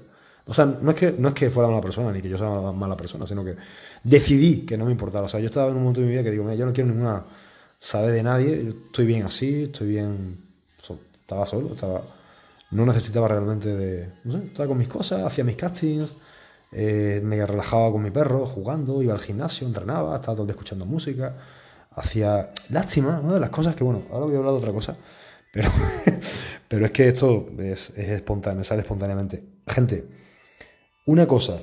O 0.47 0.53
sea, 0.53 0.65
no 0.65 0.91
es, 0.91 0.95
que, 0.95 1.15
no 1.17 1.29
es 1.29 1.33
que 1.33 1.49
fuera 1.49 1.69
mala 1.69 1.81
persona, 1.81 2.11
ni 2.11 2.21
que 2.21 2.29
yo 2.29 2.37
sea 2.37 2.49
una 2.49 2.71
mala 2.71 2.95
persona, 2.95 3.25
sino 3.25 3.43
que 3.43 3.55
decidí 4.03 4.61
que 4.61 4.77
no 4.77 4.85
me 4.85 4.91
importaba. 4.91 5.25
O 5.25 5.29
sea, 5.29 5.39
yo 5.39 5.47
estaba 5.47 5.69
en 5.69 5.77
un 5.77 5.81
momento 5.81 6.01
de 6.01 6.07
mi 6.07 6.13
vida 6.13 6.23
que 6.23 6.31
digo, 6.31 6.43
mira, 6.43 6.55
yo 6.55 6.65
no 6.65 6.73
quiero 6.73 6.89
ninguna 6.89 7.23
sabe 7.79 8.11
de 8.11 8.23
nadie, 8.23 8.63
yo 8.63 8.69
estoy 8.69 9.05
bien 9.05 9.23
así, 9.23 9.63
estoy 9.63 9.87
bien. 9.89 10.37
estaba 11.21 11.45
solo, 11.45 11.73
estaba. 11.73 12.01
No 12.71 12.85
necesitaba 12.85 13.27
realmente 13.27 13.75
de. 13.75 14.09
No 14.23 14.33
sé, 14.33 14.45
estaba 14.45 14.67
con 14.67 14.77
mis 14.77 14.87
cosas, 14.87 15.23
hacía 15.23 15.43
mis 15.43 15.55
castings, 15.55 16.11
eh, 16.71 17.21
me 17.23 17.43
relajaba 17.45 17.91
con 17.91 18.03
mi 18.03 18.11
perro, 18.11 18.45
jugando, 18.45 19.01
iba 19.01 19.13
al 19.13 19.19
gimnasio, 19.19 19.67
entrenaba, 19.67 20.15
estaba 20.15 20.35
todo 20.35 20.43
el 20.43 20.47
día 20.47 20.53
escuchando 20.53 20.85
música 20.85 21.35
hacia... 21.95 22.51
Lástima, 22.69 23.19
una 23.19 23.35
de 23.35 23.39
las 23.39 23.49
cosas 23.49 23.75
que, 23.75 23.83
bueno, 23.83 24.03
ahora 24.11 24.25
voy 24.25 24.35
a 24.35 24.37
hablar 24.37 24.53
de 24.53 24.59
otra 24.59 24.71
cosa, 24.73 24.97
pero, 25.51 25.69
pero 26.67 26.85
es 26.85 26.91
que 26.91 27.07
esto 27.07 27.45
es, 27.59 27.91
es 27.91 28.09
espontáneo, 28.09 28.63
sale 28.63 28.81
espontáneamente. 28.81 29.43
Gente, 29.67 30.05
una 31.05 31.27
cosa, 31.27 31.59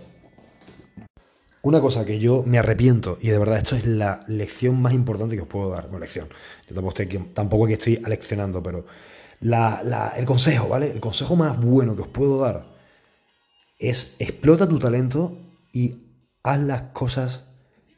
una 1.62 1.80
cosa 1.80 2.04
que 2.04 2.18
yo 2.18 2.42
me 2.46 2.58
arrepiento, 2.58 3.18
y 3.20 3.28
de 3.28 3.38
verdad 3.38 3.58
esto 3.58 3.76
es 3.76 3.86
la 3.86 4.24
lección 4.28 4.80
más 4.80 4.92
importante 4.94 5.36
que 5.36 5.42
os 5.42 5.48
puedo 5.48 5.70
dar, 5.70 5.90
no 5.90 5.98
lección, 5.98 6.28
yo 6.68 6.74
tampoco, 6.74 7.02
estoy, 7.02 7.18
tampoco 7.34 7.66
que 7.66 7.74
estoy 7.74 8.02
aleccionando, 8.04 8.62
pero 8.62 8.86
el 9.40 10.24
consejo, 10.24 10.68
¿vale? 10.68 10.90
El 10.90 11.00
consejo 11.00 11.36
más 11.36 11.60
bueno 11.60 11.96
que 11.96 12.02
os 12.02 12.08
puedo 12.08 12.38
dar 12.38 12.72
es 13.78 14.14
explota 14.20 14.68
tu 14.68 14.78
talento 14.78 15.36
y 15.72 16.28
haz 16.44 16.60
las 16.60 16.82
cosas 16.92 17.42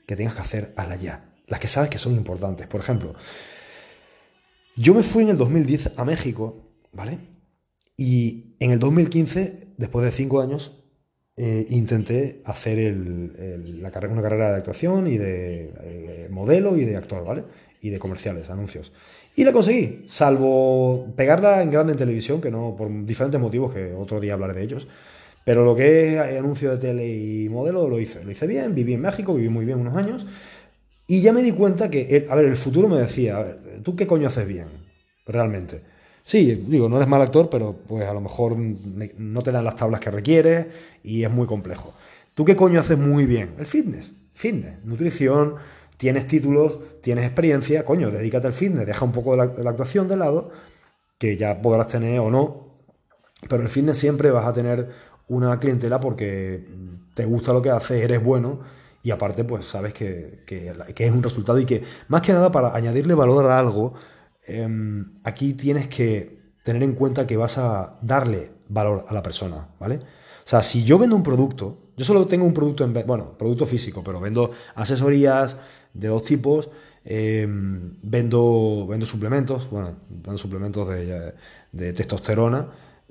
que 0.06 0.16
tengas 0.16 0.34
que 0.34 0.40
hacer, 0.40 0.74
hazlas 0.76 1.02
ya 1.02 1.33
las 1.54 1.60
que 1.60 1.68
sabes 1.68 1.88
que 1.88 1.98
son 1.98 2.14
importantes. 2.14 2.66
Por 2.66 2.80
ejemplo, 2.80 3.14
yo 4.74 4.92
me 4.92 5.04
fui 5.04 5.22
en 5.22 5.28
el 5.28 5.38
2010 5.38 5.92
a 5.96 6.04
México, 6.04 6.74
¿vale? 6.92 7.18
Y 7.96 8.56
en 8.58 8.72
el 8.72 8.80
2015, 8.80 9.74
después 9.76 10.04
de 10.04 10.10
cinco 10.10 10.40
años, 10.40 10.82
eh, 11.36 11.64
intenté 11.70 12.42
hacer 12.44 12.96
la 12.96 13.92
carrera, 13.92 14.12
una 14.12 14.22
carrera 14.22 14.50
de 14.50 14.56
actuación 14.56 15.06
y 15.06 15.16
de 15.16 15.72
eh, 15.80 16.28
modelo 16.28 16.76
y 16.76 16.84
de 16.84 16.96
actor, 16.96 17.24
¿vale? 17.24 17.44
Y 17.80 17.90
de 17.90 18.00
comerciales, 18.00 18.50
anuncios. 18.50 18.92
Y 19.36 19.44
la 19.44 19.52
conseguí, 19.52 20.06
salvo 20.08 21.14
pegarla 21.14 21.62
en 21.62 21.70
grande 21.70 21.92
en 21.92 21.98
televisión, 21.98 22.40
que 22.40 22.50
no, 22.50 22.74
por 22.76 22.88
diferentes 23.06 23.40
motivos, 23.40 23.72
que 23.72 23.92
otro 23.92 24.18
día 24.18 24.34
hablaré 24.34 24.54
de 24.54 24.62
ellos. 24.64 24.88
Pero 25.44 25.64
lo 25.64 25.76
que 25.76 26.14
es 26.14 26.38
anuncio 26.38 26.72
de 26.72 26.78
tele 26.78 27.06
y 27.06 27.48
modelo 27.48 27.88
lo 27.88 28.00
hice. 28.00 28.24
Lo 28.24 28.32
hice 28.32 28.48
bien, 28.48 28.74
viví 28.74 28.94
en 28.94 29.02
México, 29.02 29.34
viví 29.34 29.50
muy 29.50 29.66
bien 29.66 29.78
unos 29.78 29.94
años. 29.96 30.26
Y 31.06 31.20
ya 31.20 31.32
me 31.32 31.42
di 31.42 31.52
cuenta 31.52 31.90
que, 31.90 32.26
a 32.28 32.34
ver, 32.34 32.46
el 32.46 32.56
futuro 32.56 32.88
me 32.88 32.98
decía, 32.98 33.36
a 33.36 33.42
ver, 33.42 33.58
¿tú 33.82 33.94
qué 33.94 34.06
coño 34.06 34.28
haces 34.28 34.46
bien? 34.46 34.66
Realmente. 35.26 35.82
Sí, 36.22 36.64
digo, 36.66 36.88
no 36.88 36.96
eres 36.96 37.08
mal 37.08 37.20
actor, 37.20 37.50
pero 37.50 37.74
pues 37.86 38.06
a 38.06 38.14
lo 38.14 38.20
mejor 38.20 38.56
no 38.56 39.42
te 39.42 39.52
dan 39.52 39.64
las 39.64 39.76
tablas 39.76 40.00
que 40.00 40.10
requieres 40.10 40.66
y 41.02 41.22
es 41.22 41.30
muy 41.30 41.46
complejo. 41.46 41.92
¿Tú 42.34 42.44
qué 42.44 42.56
coño 42.56 42.80
haces 42.80 42.98
muy 42.98 43.26
bien? 43.26 43.50
El 43.58 43.66
fitness. 43.66 44.10
Fitness, 44.32 44.82
nutrición, 44.84 45.56
tienes 45.98 46.26
títulos, 46.26 46.78
tienes 47.02 47.24
experiencia, 47.24 47.84
coño, 47.84 48.10
dedícate 48.10 48.46
al 48.46 48.52
fitness, 48.54 48.86
deja 48.86 49.04
un 49.04 49.12
poco 49.12 49.36
la, 49.36 49.46
la 49.46 49.70
actuación 49.70 50.08
de 50.08 50.16
lado, 50.16 50.50
que 51.18 51.36
ya 51.36 51.60
podrás 51.60 51.88
tener 51.88 52.18
o 52.20 52.30
no, 52.30 52.78
pero 53.48 53.62
el 53.62 53.68
fitness 53.68 53.98
siempre 53.98 54.30
vas 54.30 54.46
a 54.46 54.52
tener 54.52 54.88
una 55.28 55.60
clientela 55.60 56.00
porque 56.00 56.64
te 57.14 57.24
gusta 57.26 57.52
lo 57.52 57.62
que 57.62 57.70
haces, 57.70 58.02
eres 58.02 58.22
bueno 58.22 58.60
y 59.04 59.10
aparte 59.10 59.44
pues 59.44 59.66
sabes 59.66 59.92
que, 59.92 60.42
es 60.48 61.12
un 61.12 61.22
resultado 61.22 61.60
y 61.60 61.66
que 61.66 61.84
más 62.08 62.22
que 62.22 62.32
nada 62.32 62.50
para 62.50 62.74
añadirle 62.74 63.14
valor 63.14 63.46
a 63.50 63.58
algo, 63.58 63.94
em, 64.46 65.20
aquí 65.22 65.52
tienes 65.52 65.88
que 65.88 66.40
tener 66.64 66.82
en 66.82 66.94
cuenta 66.94 67.26
que 67.26 67.36
vas 67.36 67.58
a 67.58 67.98
darle 68.00 68.50
valor 68.68 69.04
a 69.06 69.12
la 69.12 69.22
persona, 69.22 69.68
¿vale? 69.78 69.96
O 69.96 70.48
sea, 70.48 70.62
si 70.62 70.84
yo 70.84 70.98
vendo 70.98 71.16
un 71.16 71.22
producto, 71.22 71.92
yo 71.96 72.04
solo 72.04 72.26
tengo 72.26 72.46
un 72.46 72.54
producto 72.54 72.82
en 72.82 72.94
bueno, 73.06 73.36
producto 73.36 73.66
físico, 73.66 74.02
pero 74.02 74.20
vendo 74.20 74.52
asesorías 74.74 75.58
de 75.92 76.08
dos 76.08 76.24
tipos, 76.24 76.70
em, 77.04 77.96
vendo, 78.02 78.86
vendo 78.88 79.04
suplementos, 79.04 79.68
bueno, 79.70 79.96
vendo 80.08 80.38
suplementos 80.38 80.88
de, 80.88 81.92
testosterona, 81.92 82.68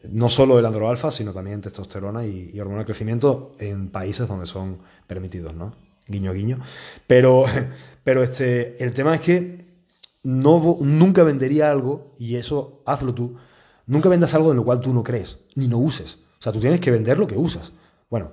no 0.10 0.30
solo 0.30 0.60
el 0.60 0.66
androalfa, 0.66 1.12
sino 1.12 1.34
también 1.34 1.62
testosterona 1.62 2.26
y, 2.26 2.60
hormona 2.60 2.80
de 2.80 2.86
crecimiento 2.86 3.54
en 3.60 3.90
países 3.90 4.28
donde 4.28 4.46
son 4.46 4.80
permitidos, 5.08 5.54
¿no? 5.56 5.74
Guiño, 6.08 6.34
guiño. 6.34 6.60
Pero, 7.08 7.46
pero 8.04 8.24
este, 8.24 8.84
el 8.84 8.94
tema 8.94 9.16
es 9.16 9.22
que 9.22 9.66
no, 10.24 10.78
nunca 10.82 11.24
vendería 11.24 11.70
algo, 11.70 12.14
y 12.18 12.36
eso 12.36 12.82
hazlo 12.86 13.14
tú, 13.14 13.36
nunca 13.88 14.10
vendas 14.10 14.34
algo 14.34 14.52
en 14.52 14.58
lo 14.58 14.66
cual 14.66 14.82
tú 14.82 14.94
no 14.94 15.04
crees, 15.04 15.40
ni 15.56 15.68
no 15.68 15.78
uses. 15.78 16.16
O 16.40 16.42
sea, 16.44 16.52
tú 16.52 16.60
tienes 16.60 16.80
que 16.80 16.92
vender 16.92 17.18
lo 17.18 17.28
que 17.28 17.38
usas. 17.38 17.72
Bueno, 18.10 18.32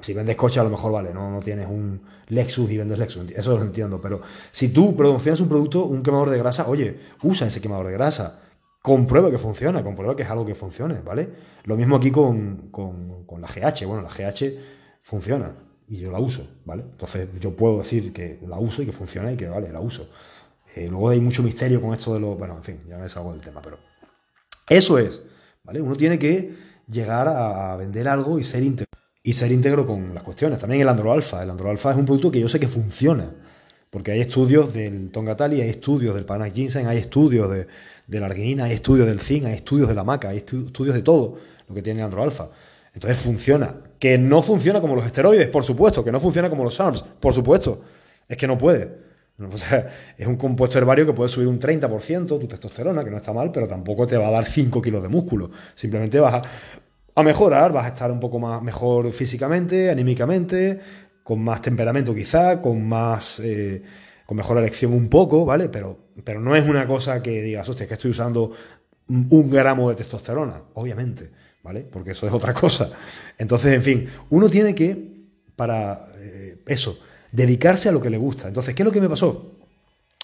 si 0.00 0.14
vendes 0.14 0.36
coche 0.36 0.58
a 0.58 0.64
lo 0.64 0.70
mejor 0.70 0.92
vale, 0.92 1.12
no, 1.12 1.30
no 1.30 1.40
tienes 1.40 1.68
un 1.68 2.00
Lexus 2.28 2.70
y 2.70 2.78
vendes 2.78 2.98
Lexus, 2.98 3.30
eso 3.32 3.56
lo 3.56 3.62
entiendo, 3.62 4.00
pero 4.00 4.22
si 4.50 4.70
tú 4.70 4.96
promocionas 4.96 5.40
un 5.40 5.48
producto, 5.48 5.84
un 5.84 6.02
quemador 6.02 6.30
de 6.30 6.38
grasa, 6.38 6.66
oye, 6.68 6.98
usa 7.22 7.46
ese 7.46 7.60
quemador 7.60 7.88
de 7.88 7.92
grasa, 7.92 8.40
comprueba 8.84 9.30
que 9.30 9.38
funciona, 9.38 9.82
comprueba 9.82 10.14
que 10.14 10.24
es 10.24 10.28
algo 10.28 10.44
que 10.44 10.54
funcione, 10.54 11.00
¿vale? 11.00 11.30
Lo 11.64 11.74
mismo 11.74 11.96
aquí 11.96 12.10
con, 12.10 12.68
con, 12.70 13.24
con 13.24 13.40
la 13.40 13.48
GH, 13.48 13.86
bueno, 13.86 14.02
la 14.02 14.10
GH 14.10 14.58
funciona, 15.02 15.54
y 15.88 15.96
yo 15.96 16.12
la 16.12 16.20
uso, 16.20 16.46
¿vale? 16.66 16.82
Entonces 16.82 17.30
yo 17.40 17.56
puedo 17.56 17.78
decir 17.78 18.12
que 18.12 18.38
la 18.46 18.58
uso 18.58 18.82
y 18.82 18.86
que 18.86 18.92
funciona 18.92 19.32
y 19.32 19.38
que, 19.38 19.48
vale, 19.48 19.72
la 19.72 19.80
uso. 19.80 20.10
Eh, 20.76 20.88
luego 20.90 21.08
hay 21.08 21.20
mucho 21.20 21.42
misterio 21.42 21.80
con 21.80 21.94
esto 21.94 22.12
de 22.12 22.20
los... 22.20 22.36
Bueno, 22.36 22.58
en 22.58 22.62
fin, 22.62 22.80
ya 22.86 22.98
me 22.98 23.08
salgo 23.08 23.32
del 23.32 23.40
tema, 23.40 23.62
pero 23.62 23.78
eso 24.68 24.98
es, 24.98 25.18
¿vale? 25.62 25.80
Uno 25.80 25.96
tiene 25.96 26.18
que 26.18 26.54
llegar 26.86 27.26
a 27.26 27.74
vender 27.76 28.06
algo 28.06 28.38
y 28.38 28.44
ser 28.44 28.62
íntegro. 28.62 28.90
Y 29.22 29.32
ser 29.32 29.50
íntegro 29.50 29.86
con 29.86 30.12
las 30.12 30.22
cuestiones. 30.22 30.60
También 30.60 30.82
el 30.82 30.88
Andro 30.90 31.10
Alpha. 31.10 31.42
El 31.42 31.48
Andro 31.48 31.70
Alpha 31.70 31.92
es 31.92 31.96
un 31.96 32.04
producto 32.04 32.30
que 32.30 32.40
yo 32.40 32.48
sé 32.48 32.60
que 32.60 32.68
funciona. 32.68 33.32
Porque 33.88 34.10
hay 34.10 34.20
estudios 34.20 34.74
del 34.74 35.10
Tongatali, 35.10 35.62
hay 35.62 35.70
estudios 35.70 36.14
del 36.14 36.26
Panax 36.26 36.52
Ginseng, 36.52 36.86
hay 36.88 36.98
estudios 36.98 37.50
de, 37.50 37.66
de, 38.06 38.20
la 38.20 38.26
arginina, 38.26 38.64
hay 38.64 38.72
estudios 38.72 39.06
del 39.06 39.20
zinc, 39.20 39.46
hay 39.46 39.54
estudios 39.54 39.88
de 39.88 39.94
la 39.94 40.04
maca, 40.04 40.30
hay 40.30 40.38
estudios 40.38 40.94
de 40.94 41.02
todo 41.02 41.38
lo 41.68 41.74
que 41.74 41.82
tiene 41.82 42.00
el 42.00 42.06
Andro 42.06 42.22
Alpha. 42.22 42.50
Entonces 42.94 43.18
funciona. 43.18 43.74
Que 43.98 44.18
no 44.18 44.42
funciona 44.42 44.80
como 44.80 44.94
los 44.94 45.04
esteroides, 45.04 45.48
por 45.48 45.64
supuesto. 45.64 46.04
Que 46.04 46.12
no 46.12 46.20
funciona 46.20 46.48
como 46.48 46.64
los 46.64 46.74
SARMs, 46.74 47.04
por 47.20 47.34
supuesto. 47.34 47.80
Es 48.28 48.36
que 48.36 48.46
no 48.46 48.56
puede. 48.56 49.04
O 49.52 49.58
sea, 49.58 49.88
es 50.16 50.26
un 50.26 50.36
compuesto 50.36 50.78
herbario 50.78 51.06
que 51.06 51.12
puede 51.12 51.28
subir 51.28 51.48
un 51.48 51.58
30% 51.58 52.26
tu 52.26 52.46
testosterona, 52.46 53.02
que 53.04 53.10
no 53.10 53.16
está 53.16 53.32
mal, 53.32 53.50
pero 53.50 53.66
tampoco 53.66 54.06
te 54.06 54.16
va 54.16 54.28
a 54.28 54.30
dar 54.30 54.44
5 54.44 54.80
kilos 54.80 55.02
de 55.02 55.08
músculo. 55.08 55.50
Simplemente 55.74 56.20
vas 56.20 56.46
a, 57.16 57.22
mejorar, 57.22 57.72
vas 57.72 57.86
a 57.86 57.88
estar 57.88 58.12
un 58.12 58.20
poco 58.20 58.38
más 58.38 58.62
mejor 58.62 59.10
físicamente, 59.12 59.90
anímicamente, 59.90 60.78
con 61.24 61.42
más 61.42 61.60
temperamento 61.62 62.14
quizá, 62.14 62.62
con 62.62 62.86
más... 62.86 63.40
Eh, 63.40 63.82
con 64.26 64.36
mejor 64.36 64.58
elección 64.58 64.92
un 64.92 65.08
poco, 65.08 65.44
¿vale? 65.44 65.68
Pero, 65.68 65.98
pero 66.24 66.40
no 66.40 66.56
es 66.56 66.66
una 66.66 66.86
cosa 66.86 67.22
que 67.22 67.42
digas, 67.42 67.68
hostia, 67.68 67.86
que 67.86 67.94
estoy 67.94 68.10
usando 68.10 68.52
un 69.08 69.50
gramo 69.50 69.90
de 69.90 69.96
testosterona, 69.96 70.62
obviamente. 70.74 71.30
¿vale? 71.64 71.80
Porque 71.80 72.12
eso 72.12 72.28
es 72.28 72.32
otra 72.32 72.54
cosa. 72.60 72.90
Entonces, 73.36 73.74
en 73.74 73.82
fin, 73.82 74.08
uno 74.30 74.48
tiene 74.48 74.76
que, 74.76 75.24
para 75.56 76.06
eh, 76.18 76.58
eso, 76.66 77.00
dedicarse 77.32 77.88
a 77.88 77.92
lo 77.92 78.00
que 78.00 78.10
le 78.10 78.18
gusta. 78.18 78.46
Entonces, 78.46 78.74
¿qué 78.76 78.82
es 78.82 78.86
lo 78.86 78.92
que 78.92 79.00
me 79.00 79.08
pasó? 79.08 79.56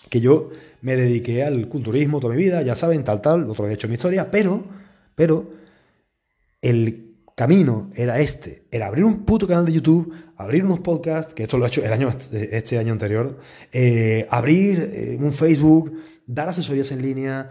Que 0.08 0.20
yo 0.20 0.50
me 0.82 0.94
dediqué 0.94 1.42
al 1.42 1.68
culturismo 1.68 2.20
toda 2.20 2.34
mi 2.34 2.42
vida, 2.42 2.62
ya 2.62 2.76
saben, 2.76 3.02
tal, 3.02 3.20
tal, 3.20 3.44
otro 3.44 3.64
día 3.64 3.72
he 3.72 3.74
hecho 3.74 3.88
mi 3.88 3.94
historia, 3.94 4.30
pero, 4.30 4.64
pero, 5.14 5.50
el 6.62 7.09
camino 7.40 7.88
era 7.94 8.20
este, 8.20 8.64
era 8.70 8.86
abrir 8.86 9.02
un 9.02 9.24
puto 9.24 9.46
canal 9.46 9.64
de 9.64 9.72
YouTube, 9.72 10.12
abrir 10.36 10.62
unos 10.62 10.80
podcasts, 10.80 11.32
que 11.32 11.44
esto 11.44 11.56
lo 11.56 11.64
he 11.64 11.68
hecho 11.68 11.82
el 11.82 11.90
año, 11.90 12.10
este 12.32 12.76
año 12.76 12.92
anterior, 12.92 13.38
eh, 13.72 14.26
abrir 14.28 14.90
eh, 14.92 15.16
un 15.18 15.32
Facebook, 15.32 15.90
dar 16.26 16.50
asesorías 16.50 16.92
en 16.92 17.00
línea, 17.00 17.48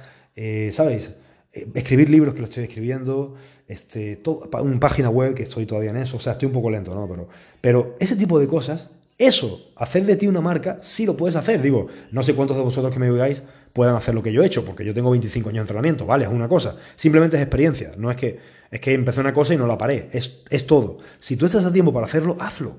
¿sabéis? 0.71 1.09
Eh, 1.51 1.67
escribir 1.73 2.07
libros 2.07 2.35
que 2.35 2.41
lo 2.41 2.45
estoy 2.45 2.65
escribiendo, 2.65 3.33
este, 3.67 4.21
una 4.61 4.79
página 4.79 5.09
web 5.09 5.33
que 5.33 5.41
estoy 5.41 5.65
todavía 5.65 5.89
en 5.89 5.97
eso, 5.97 6.17
o 6.17 6.19
sea, 6.19 6.33
estoy 6.33 6.45
un 6.45 6.53
poco 6.53 6.69
lento, 6.69 6.93
¿no? 6.93 7.07
Pero, 7.07 7.27
pero 7.59 7.95
ese 7.99 8.15
tipo 8.15 8.39
de 8.39 8.47
cosas 8.47 8.91
Eso, 9.19 9.73
hacer 9.75 10.05
de 10.05 10.15
ti 10.15 10.27
una 10.27 10.39
marca, 10.39 10.77
sí 10.81 11.05
lo 11.05 11.17
puedes 11.17 11.35
hacer. 11.35 11.61
Digo, 11.61 11.87
no 12.09 12.23
sé 12.23 12.33
cuántos 12.33 12.55
de 12.55 12.63
vosotros 12.63 12.93
que 12.93 12.99
me 12.99 13.11
oigáis 13.11 13.43
puedan 13.73 13.93
hacer 13.95 14.15
lo 14.15 14.23
que 14.23 14.31
yo 14.31 14.41
he 14.41 14.45
hecho, 14.45 14.63
porque 14.63 14.85
yo 14.85 14.93
tengo 14.93 15.11
25 15.11 15.49
años 15.49 15.57
de 15.57 15.61
entrenamiento, 15.63 16.05
¿vale? 16.05 16.23
Es 16.23 16.31
una 16.31 16.47
cosa. 16.47 16.77
Simplemente 16.95 17.35
es 17.35 17.41
experiencia. 17.43 17.91
No 17.97 18.09
es 18.09 18.15
que, 18.15 18.39
es 18.71 18.79
que 18.79 18.93
empecé 18.93 19.19
una 19.19 19.33
cosa 19.33 19.53
y 19.53 19.57
no 19.57 19.67
la 19.67 19.77
paré. 19.77 20.09
Es, 20.13 20.43
es 20.49 20.65
todo. 20.65 20.99
Si 21.19 21.35
tú 21.35 21.45
estás 21.45 21.65
a 21.65 21.73
tiempo 21.73 21.91
para 21.91 22.05
hacerlo, 22.05 22.37
hazlo. 22.39 22.77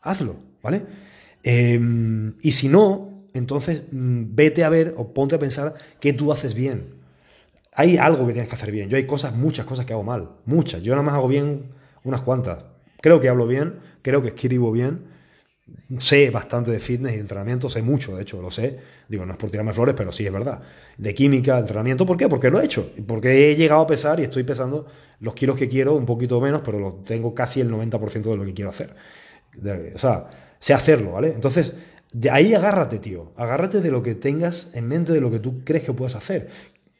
Hazlo, 0.00 0.36
¿vale? 0.62 0.82
Em, 1.42 2.34
y 2.40 2.52
si 2.52 2.68
no, 2.68 3.24
entonces 3.32 3.82
mm, 3.90 4.26
vete 4.28 4.62
a 4.62 4.68
ver 4.68 4.94
o 4.96 5.12
ponte 5.12 5.34
a 5.34 5.40
pensar 5.40 5.74
que 5.98 6.12
tú 6.12 6.30
haces 6.30 6.54
bien. 6.54 7.02
Hay 7.72 7.96
algo 7.96 8.28
que 8.28 8.32
tienes 8.32 8.48
que 8.48 8.54
hacer 8.54 8.70
bien. 8.70 8.88
Yo 8.88 8.96
hay 8.96 9.06
cosas, 9.06 9.34
muchas 9.34 9.66
cosas 9.66 9.86
que 9.86 9.92
hago 9.92 10.04
mal. 10.04 10.36
Muchas. 10.44 10.82
Yo 10.82 10.92
nada 10.92 11.02
más 11.02 11.16
hago 11.16 11.26
bien 11.26 11.72
unas 12.04 12.22
cuantas. 12.22 12.64
Creo 13.00 13.20
que 13.20 13.28
hablo 13.28 13.48
bien, 13.48 13.80
creo 14.02 14.22
que 14.22 14.28
escribo 14.28 14.70
bien 14.70 15.13
sé 15.98 16.30
bastante 16.30 16.70
de 16.70 16.78
fitness 16.78 17.12
y 17.12 17.16
de 17.16 17.20
entrenamiento, 17.22 17.70
sé 17.70 17.82
mucho, 17.82 18.16
de 18.16 18.22
hecho, 18.22 18.40
lo 18.40 18.50
sé. 18.50 18.78
Digo, 19.08 19.24
no 19.24 19.32
es 19.32 19.38
por 19.38 19.50
tirarme 19.50 19.72
flores, 19.72 19.94
pero 19.96 20.12
sí 20.12 20.26
es 20.26 20.32
verdad. 20.32 20.60
De 20.98 21.14
química, 21.14 21.54
de 21.54 21.60
entrenamiento, 21.60 22.04
¿por 22.06 22.16
qué? 22.16 22.28
Porque 22.28 22.50
lo 22.50 22.60
he 22.60 22.64
hecho. 22.64 22.90
Porque 23.06 23.50
he 23.50 23.56
llegado 23.56 23.80
a 23.82 23.86
pesar 23.86 24.20
y 24.20 24.24
estoy 24.24 24.44
pesando 24.44 24.86
los 25.20 25.34
kilos 25.34 25.56
que 25.56 25.68
quiero, 25.68 25.94
un 25.94 26.06
poquito 26.06 26.40
menos, 26.40 26.62
pero 26.64 26.78
lo 26.78 26.92
tengo 27.04 27.34
casi 27.34 27.60
el 27.60 27.70
90% 27.70 28.22
de 28.22 28.36
lo 28.36 28.44
que 28.44 28.54
quiero 28.54 28.70
hacer. 28.70 28.94
o 29.94 29.98
sea, 29.98 30.28
sé 30.58 30.74
hacerlo, 30.74 31.12
¿vale? 31.12 31.28
Entonces, 31.28 31.74
de 32.12 32.30
ahí 32.30 32.54
agárrate, 32.54 32.98
tío. 32.98 33.32
Agárrate 33.36 33.80
de 33.80 33.90
lo 33.90 34.02
que 34.02 34.14
tengas 34.14 34.70
en 34.74 34.86
mente, 34.88 35.12
de 35.12 35.20
lo 35.20 35.30
que 35.30 35.38
tú 35.38 35.64
crees 35.64 35.84
que 35.84 35.92
puedes 35.92 36.14
hacer. 36.14 36.48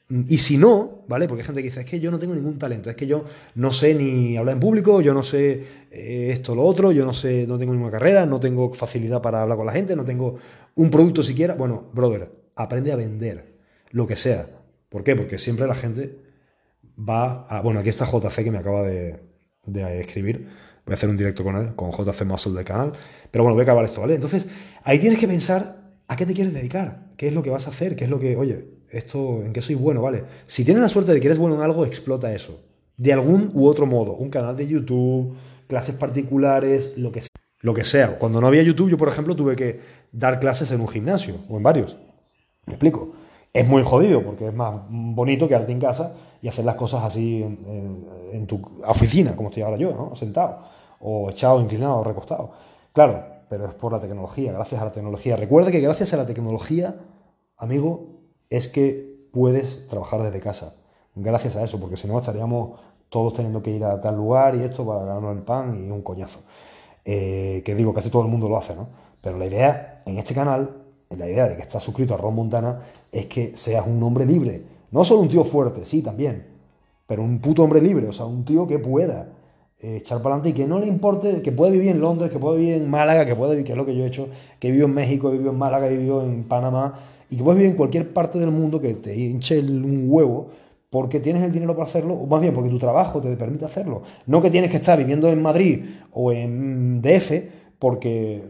Y 0.08 0.36
si 0.36 0.58
no, 0.58 1.00
¿vale? 1.08 1.26
Porque 1.26 1.40
hay 1.40 1.46
gente 1.46 1.62
que 1.62 1.68
dice, 1.68 1.80
es 1.80 1.86
que 1.86 1.98
yo 1.98 2.10
no 2.10 2.18
tengo 2.18 2.34
ningún 2.34 2.58
talento, 2.58 2.90
es 2.90 2.96
que 2.96 3.06
yo 3.06 3.24
no 3.54 3.70
sé 3.70 3.94
ni 3.94 4.36
hablar 4.36 4.54
en 4.54 4.60
público, 4.60 5.00
yo 5.00 5.14
no 5.14 5.22
sé 5.22 5.64
eh, 5.90 6.30
esto 6.30 6.52
o 6.52 6.56
lo 6.56 6.62
otro, 6.62 6.92
yo 6.92 7.06
no 7.06 7.14
sé, 7.14 7.46
no 7.46 7.56
tengo 7.56 7.72
ninguna 7.72 7.92
carrera, 7.92 8.26
no 8.26 8.38
tengo 8.38 8.74
facilidad 8.74 9.22
para 9.22 9.42
hablar 9.42 9.56
con 9.56 9.66
la 9.66 9.72
gente, 9.72 9.96
no 9.96 10.04
tengo 10.04 10.36
un 10.74 10.90
producto 10.90 11.22
siquiera. 11.22 11.54
Bueno, 11.54 11.90
brother, 11.94 12.30
aprende 12.54 12.92
a 12.92 12.96
vender 12.96 13.54
lo 13.92 14.06
que 14.06 14.16
sea. 14.16 14.46
¿Por 14.90 15.04
qué? 15.04 15.16
Porque 15.16 15.38
siempre 15.38 15.66
la 15.66 15.74
gente 15.74 16.18
va 16.98 17.46
a... 17.46 17.62
Bueno, 17.62 17.80
aquí 17.80 17.88
está 17.88 18.04
JC 18.04 18.44
que 18.44 18.50
me 18.50 18.58
acaba 18.58 18.82
de, 18.82 19.20
de 19.64 20.00
escribir. 20.00 20.48
Voy 20.84 20.92
a 20.92 20.94
hacer 20.94 21.08
un 21.08 21.16
directo 21.16 21.42
con 21.42 21.56
él, 21.56 21.74
con 21.74 21.90
JC 21.90 22.26
Muscle 22.26 22.52
del 22.52 22.64
canal. 22.66 22.92
Pero 23.30 23.42
bueno, 23.42 23.54
voy 23.54 23.62
a 23.62 23.64
acabar 23.64 23.86
esto, 23.86 24.02
¿vale? 24.02 24.14
Entonces, 24.14 24.46
ahí 24.82 24.98
tienes 24.98 25.18
que 25.18 25.26
pensar 25.26 25.76
a 26.08 26.16
qué 26.16 26.26
te 26.26 26.34
quieres 26.34 26.52
dedicar, 26.52 27.06
qué 27.16 27.28
es 27.28 27.32
lo 27.32 27.42
que 27.42 27.48
vas 27.48 27.66
a 27.66 27.70
hacer, 27.70 27.96
qué 27.96 28.04
es 28.04 28.10
lo 28.10 28.18
que, 28.18 28.36
oye, 28.36 28.66
esto, 28.90 29.42
en 29.42 29.52
qué 29.52 29.62
soy 29.62 29.74
bueno, 29.74 30.02
¿vale? 30.02 30.24
Si 30.46 30.64
tienes 30.64 30.82
la 30.82 30.88
suerte 30.88 31.12
de 31.12 31.20
que 31.20 31.26
eres 31.26 31.38
bueno 31.38 31.56
en 31.56 31.62
algo, 31.62 31.84
explota 31.84 32.32
eso. 32.32 32.60
De 32.96 33.12
algún 33.12 33.50
u 33.54 33.66
otro 33.66 33.86
modo. 33.86 34.12
Un 34.12 34.30
canal 34.30 34.56
de 34.56 34.66
YouTube, 34.66 35.34
clases 35.66 35.94
particulares, 35.94 36.96
lo 36.96 37.10
que 37.10 37.20
sea. 37.20 37.28
Lo 37.60 37.74
que 37.74 37.84
sea. 37.84 38.18
Cuando 38.18 38.40
no 38.40 38.46
había 38.46 38.62
YouTube, 38.62 38.90
yo, 38.90 38.98
por 38.98 39.08
ejemplo, 39.08 39.34
tuve 39.34 39.56
que 39.56 39.80
dar 40.12 40.38
clases 40.38 40.70
en 40.70 40.80
un 40.80 40.88
gimnasio 40.88 41.36
o 41.48 41.56
en 41.56 41.62
varios. 41.62 41.96
¿Me 42.66 42.74
explico? 42.74 43.12
Es 43.52 43.66
muy 43.66 43.82
jodido 43.82 44.22
porque 44.22 44.48
es 44.48 44.54
más 44.54 44.74
bonito 44.88 45.48
quedarte 45.48 45.72
en 45.72 45.80
casa 45.80 46.14
y 46.42 46.48
hacer 46.48 46.64
las 46.64 46.74
cosas 46.74 47.04
así 47.04 47.42
en, 47.42 48.46
tu 48.46 48.60
oficina, 48.86 49.34
como 49.34 49.48
estoy 49.48 49.62
ahora 49.62 49.78
yo, 49.78 49.92
¿no? 49.92 50.14
Sentado, 50.14 50.58
o 51.00 51.30
echado, 51.30 51.60
inclinado, 51.60 52.04
recostado. 52.04 52.50
Claro, 52.92 53.24
pero 53.48 53.66
es 53.66 53.74
por 53.74 53.92
la 53.92 53.98
tecnología, 53.98 54.52
gracias 54.52 54.82
a 54.82 54.84
la 54.84 54.90
tecnología. 54.90 55.36
Recuerda 55.36 55.70
que 55.70 55.80
gracias 55.80 56.12
a 56.12 56.16
la 56.16 56.26
tecnología, 56.26 56.96
amigo, 57.56 58.13
es 58.56 58.68
que 58.68 59.28
puedes 59.32 59.86
trabajar 59.88 60.22
desde 60.22 60.38
casa. 60.38 60.74
Gracias 61.16 61.56
a 61.56 61.64
eso, 61.64 61.80
porque 61.80 61.96
si 61.96 62.06
no 62.06 62.18
estaríamos 62.18 62.78
todos 63.08 63.34
teniendo 63.34 63.62
que 63.62 63.72
ir 63.72 63.84
a 63.84 64.00
tal 64.00 64.16
lugar 64.16 64.54
y 64.54 64.62
esto 64.62 64.86
para 64.86 65.04
ganarnos 65.04 65.36
el 65.36 65.42
pan 65.42 65.84
y 65.84 65.90
un 65.90 66.02
coñazo. 66.02 66.40
Eh, 67.04 67.62
que 67.64 67.74
digo, 67.74 67.92
casi 67.92 68.10
todo 68.10 68.22
el 68.22 68.28
mundo 68.28 68.48
lo 68.48 68.56
hace, 68.56 68.74
¿no? 68.74 68.88
Pero 69.20 69.38
la 69.38 69.46
idea 69.46 70.02
en 70.06 70.18
este 70.18 70.34
canal, 70.34 70.82
la 71.10 71.28
idea 71.28 71.48
de 71.48 71.56
que 71.56 71.62
estás 71.62 71.82
suscrito 71.82 72.14
a 72.14 72.16
Ron 72.16 72.34
Montana, 72.34 72.80
es 73.10 73.26
que 73.26 73.56
seas 73.56 73.86
un 73.86 74.02
hombre 74.02 74.24
libre. 74.24 74.62
No 74.92 75.04
solo 75.04 75.22
un 75.22 75.28
tío 75.28 75.44
fuerte, 75.44 75.84
sí, 75.84 76.02
también. 76.02 76.46
Pero 77.06 77.22
un 77.22 77.40
puto 77.40 77.64
hombre 77.64 77.80
libre, 77.80 78.06
o 78.08 78.12
sea, 78.12 78.26
un 78.26 78.44
tío 78.44 78.66
que 78.66 78.78
pueda 78.78 79.28
eh, 79.80 79.96
echar 79.96 80.22
para 80.22 80.36
adelante 80.36 80.50
y 80.50 80.52
que 80.62 80.68
no 80.68 80.78
le 80.78 80.86
importe, 80.86 81.42
que 81.42 81.52
pueda 81.52 81.72
vivir 81.72 81.90
en 81.90 82.00
Londres, 82.00 82.30
que 82.30 82.38
pueda 82.38 82.56
vivir 82.56 82.74
en 82.74 82.88
Málaga, 82.88 83.26
que 83.26 83.34
pueda 83.34 83.50
vivir, 83.50 83.66
que 83.66 83.72
es 83.72 83.78
lo 83.78 83.84
que 83.84 83.96
yo 83.96 84.04
he 84.04 84.06
hecho, 84.06 84.28
que 84.58 84.68
vivido 84.68 84.86
en 84.86 84.94
México, 84.94 85.28
he 85.28 85.32
vivido 85.32 85.50
en 85.50 85.58
Málaga, 85.58 85.88
he 85.88 85.96
vivido 85.96 86.22
en 86.22 86.44
Panamá, 86.44 87.00
y 87.30 87.36
que 87.36 87.42
puedes 87.42 87.58
vivir 87.58 87.72
en 87.72 87.76
cualquier 87.76 88.12
parte 88.12 88.38
del 88.38 88.50
mundo 88.50 88.80
que 88.80 88.94
te 88.94 89.16
hinche 89.16 89.60
un 89.60 90.06
huevo 90.08 90.48
porque 90.90 91.18
tienes 91.18 91.42
el 91.42 91.50
dinero 91.50 91.72
para 91.74 91.88
hacerlo, 91.88 92.14
o 92.14 92.26
más 92.26 92.40
bien 92.40 92.54
porque 92.54 92.70
tu 92.70 92.78
trabajo 92.78 93.20
te 93.20 93.34
permite 93.36 93.64
hacerlo. 93.64 94.02
No 94.26 94.40
que 94.40 94.50
tienes 94.50 94.70
que 94.70 94.76
estar 94.76 94.96
viviendo 94.96 95.28
en 95.28 95.42
Madrid 95.42 95.84
o 96.12 96.30
en 96.30 97.02
DF 97.02 97.32
porque 97.80 98.44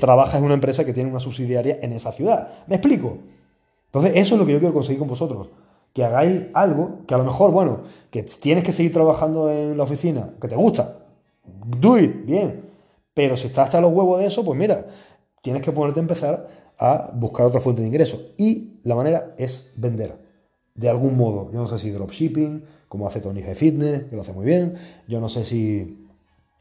trabajas 0.00 0.40
en 0.40 0.44
una 0.44 0.54
empresa 0.54 0.84
que 0.84 0.92
tiene 0.92 1.08
una 1.08 1.20
subsidiaria 1.20 1.78
en 1.80 1.92
esa 1.92 2.10
ciudad. 2.10 2.48
¿Me 2.66 2.74
explico? 2.74 3.18
Entonces, 3.86 4.12
eso 4.16 4.34
es 4.34 4.40
lo 4.40 4.46
que 4.46 4.52
yo 4.52 4.58
quiero 4.58 4.74
conseguir 4.74 4.98
con 4.98 5.08
vosotros. 5.08 5.50
Que 5.92 6.04
hagáis 6.04 6.46
algo 6.52 7.00
que 7.06 7.14
a 7.14 7.18
lo 7.18 7.24
mejor, 7.24 7.52
bueno, 7.52 7.82
que 8.10 8.24
tienes 8.24 8.64
que 8.64 8.72
seguir 8.72 8.92
trabajando 8.92 9.50
en 9.50 9.76
la 9.76 9.84
oficina, 9.84 10.30
que 10.40 10.48
te 10.48 10.56
gusta. 10.56 10.98
Do 11.44 11.94
bien. 11.94 12.64
Pero 13.14 13.36
si 13.36 13.46
estás 13.46 13.66
hasta 13.66 13.80
los 13.80 13.92
huevos 13.92 14.18
de 14.20 14.26
eso, 14.26 14.44
pues 14.44 14.58
mira, 14.58 14.86
tienes 15.42 15.62
que 15.62 15.72
ponerte 15.72 16.00
a 16.00 16.02
empezar 16.02 16.48
a 16.78 17.10
buscar 17.12 17.46
otra 17.46 17.60
fuente 17.60 17.82
de 17.82 17.88
ingreso. 17.88 18.32
Y 18.36 18.80
la 18.84 18.94
manera 18.94 19.34
es 19.36 19.72
vender. 19.76 20.16
De 20.74 20.88
algún 20.88 21.16
modo. 21.16 21.50
Yo 21.52 21.58
no 21.58 21.66
sé 21.66 21.78
si 21.78 21.90
dropshipping, 21.90 22.64
como 22.88 23.06
hace 23.06 23.20
Tony 23.20 23.42
G 23.42 23.54
Fitness, 23.54 24.04
que 24.04 24.16
lo 24.16 24.22
hace 24.22 24.32
muy 24.32 24.46
bien. 24.46 24.74
Yo 25.08 25.20
no 25.20 25.28
sé 25.28 25.44
si, 25.44 26.06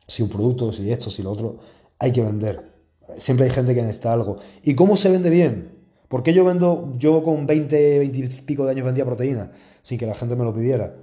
si 0.07 0.23
un 0.23 0.29
producto, 0.29 0.73
si 0.73 0.91
esto, 0.91 1.09
si 1.09 1.21
lo 1.21 1.31
otro. 1.31 1.57
Hay 1.99 2.11
que 2.11 2.21
vender. 2.21 2.71
Siempre 3.17 3.45
hay 3.45 3.51
gente 3.51 3.75
que 3.75 3.81
necesita 3.81 4.11
algo. 4.11 4.37
¿Y 4.63 4.73
cómo 4.75 4.97
se 4.97 5.09
vende 5.09 5.29
bien? 5.29 5.77
¿Por 6.07 6.23
qué 6.23 6.33
yo 6.33 6.45
vendo, 6.45 6.93
yo 6.97 7.21
con 7.23 7.45
20, 7.45 7.99
20 7.99 8.17
y 8.17 8.27
pico 8.27 8.65
de 8.65 8.71
años 8.71 8.85
vendía 8.85 9.05
proteína 9.05 9.51
sin 9.81 9.97
que 9.97 10.05
la 10.05 10.15
gente 10.15 10.35
me 10.35 10.43
lo 10.43 10.53
pidiera? 10.53 10.95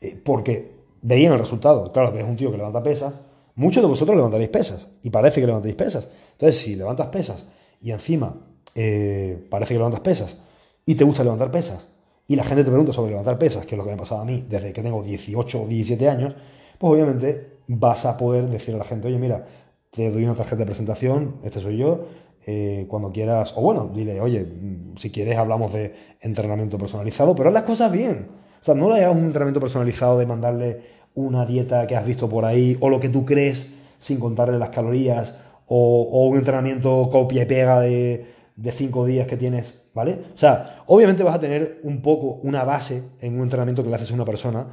Eh, 0.00 0.20
porque 0.24 0.76
veían 1.02 1.34
el 1.34 1.38
resultado. 1.38 1.92
Claro, 1.92 2.12
que 2.12 2.20
es 2.20 2.26
un 2.26 2.36
tío 2.36 2.50
que 2.50 2.56
levanta 2.56 2.82
pesas. 2.82 3.14
Muchos 3.54 3.82
de 3.82 3.88
vosotros 3.88 4.16
levantaréis 4.16 4.50
pesas 4.50 4.88
y 5.02 5.10
parece 5.10 5.40
que 5.40 5.46
levantáis 5.46 5.74
pesas. 5.74 6.08
Entonces, 6.32 6.56
si 6.56 6.76
levantas 6.76 7.08
pesas 7.08 7.46
y 7.80 7.92
encima 7.92 8.36
eh, 8.74 9.46
parece 9.50 9.74
que 9.74 9.78
levantas 9.78 10.00
pesas. 10.00 10.36
Y 10.84 10.94
te 10.94 11.04
gusta 11.04 11.24
levantar 11.24 11.50
pesas. 11.50 11.88
Y 12.26 12.36
la 12.36 12.44
gente 12.44 12.62
te 12.62 12.70
pregunta 12.70 12.92
sobre 12.92 13.10
levantar 13.10 13.38
pesas, 13.38 13.66
que 13.66 13.74
es 13.74 13.78
lo 13.78 13.84
que 13.84 13.90
me 13.90 13.94
ha 13.94 13.98
pasado 13.98 14.20
a 14.20 14.24
mí 14.24 14.44
desde 14.48 14.72
que 14.72 14.82
tengo 14.82 15.02
18 15.02 15.62
o 15.62 15.66
17 15.66 16.08
años, 16.08 16.34
pues 16.78 16.92
obviamente 16.92 17.58
vas 17.66 18.04
a 18.04 18.16
poder 18.16 18.48
decir 18.48 18.74
a 18.74 18.78
la 18.78 18.84
gente, 18.84 19.08
oye, 19.08 19.18
mira, 19.18 19.46
te 19.90 20.10
doy 20.10 20.24
una 20.24 20.34
tarjeta 20.34 20.58
de 20.58 20.66
presentación, 20.66 21.36
este 21.42 21.60
soy 21.60 21.76
yo, 21.76 22.06
eh, 22.46 22.86
cuando 22.88 23.12
quieras, 23.12 23.52
o 23.56 23.62
bueno, 23.62 23.90
dile, 23.94 24.20
oye, 24.20 24.44
mm, 24.44 24.96
si 24.96 25.10
quieres 25.10 25.36
hablamos 25.36 25.72
de 25.72 25.94
entrenamiento 26.20 26.78
personalizado, 26.78 27.34
pero 27.34 27.48
haz 27.48 27.54
las 27.54 27.64
cosas 27.64 27.90
bien. 27.90 28.28
O 28.60 28.62
sea, 28.62 28.74
no 28.74 28.92
le 28.92 29.04
hagas 29.04 29.16
un 29.16 29.24
entrenamiento 29.24 29.60
personalizado 29.60 30.18
de 30.18 30.26
mandarle 30.26 30.80
una 31.14 31.44
dieta 31.44 31.86
que 31.86 31.96
has 31.96 32.06
visto 32.06 32.28
por 32.28 32.44
ahí 32.44 32.76
o 32.80 32.88
lo 32.88 33.00
que 33.00 33.08
tú 33.08 33.24
crees 33.24 33.74
sin 33.98 34.20
contarle 34.20 34.58
las 34.58 34.70
calorías 34.70 35.40
o, 35.72 36.26
un 36.28 36.36
entrenamiento 36.36 37.08
copia 37.10 37.42
y 37.42 37.46
pega 37.46 37.80
de, 37.80 38.26
cinco 38.72 39.06
días 39.06 39.26
que 39.28 39.36
tienes, 39.36 39.90
¿vale? 39.94 40.18
O 40.34 40.36
sea, 40.36 40.82
obviamente 40.86 41.22
vas 41.22 41.36
a 41.36 41.40
tener 41.40 41.80
un 41.84 42.02
poco 42.02 42.40
una 42.42 42.64
base 42.64 43.02
en 43.20 43.36
un 43.36 43.42
entrenamiento 43.42 43.82
que 43.82 43.88
le 43.88 43.94
haces 43.94 44.10
a 44.10 44.14
una 44.14 44.24
persona, 44.24 44.66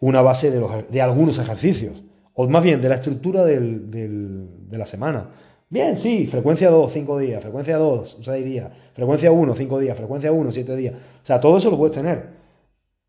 una 0.00 0.22
base 0.22 0.50
de, 0.50 0.60
los, 0.60 0.90
de 0.90 1.02
algunos 1.02 1.38
ejercicios, 1.38 2.02
o 2.32 2.48
más 2.48 2.64
bien 2.64 2.80
de 2.80 2.88
la 2.88 2.94
estructura 2.96 3.44
de 3.44 4.48
la 4.70 4.86
semana. 4.86 5.28
Bien, 5.68 5.96
sí, 5.96 6.26
frecuencia 6.26 6.70
2, 6.70 6.92
5 6.92 7.18
días, 7.18 7.42
frecuencia 7.42 7.76
2, 7.76 8.18
6 8.22 8.44
días, 8.44 8.70
frecuencia 8.94 9.30
1, 9.30 9.54
5 9.54 9.78
días, 9.78 9.96
frecuencia 9.96 10.32
1, 10.32 10.52
7 10.52 10.76
días. 10.76 10.94
O 10.94 11.26
sea, 11.26 11.38
todo 11.40 11.58
eso 11.58 11.70
lo 11.70 11.76
puedes 11.76 11.94
tener. 11.94 12.28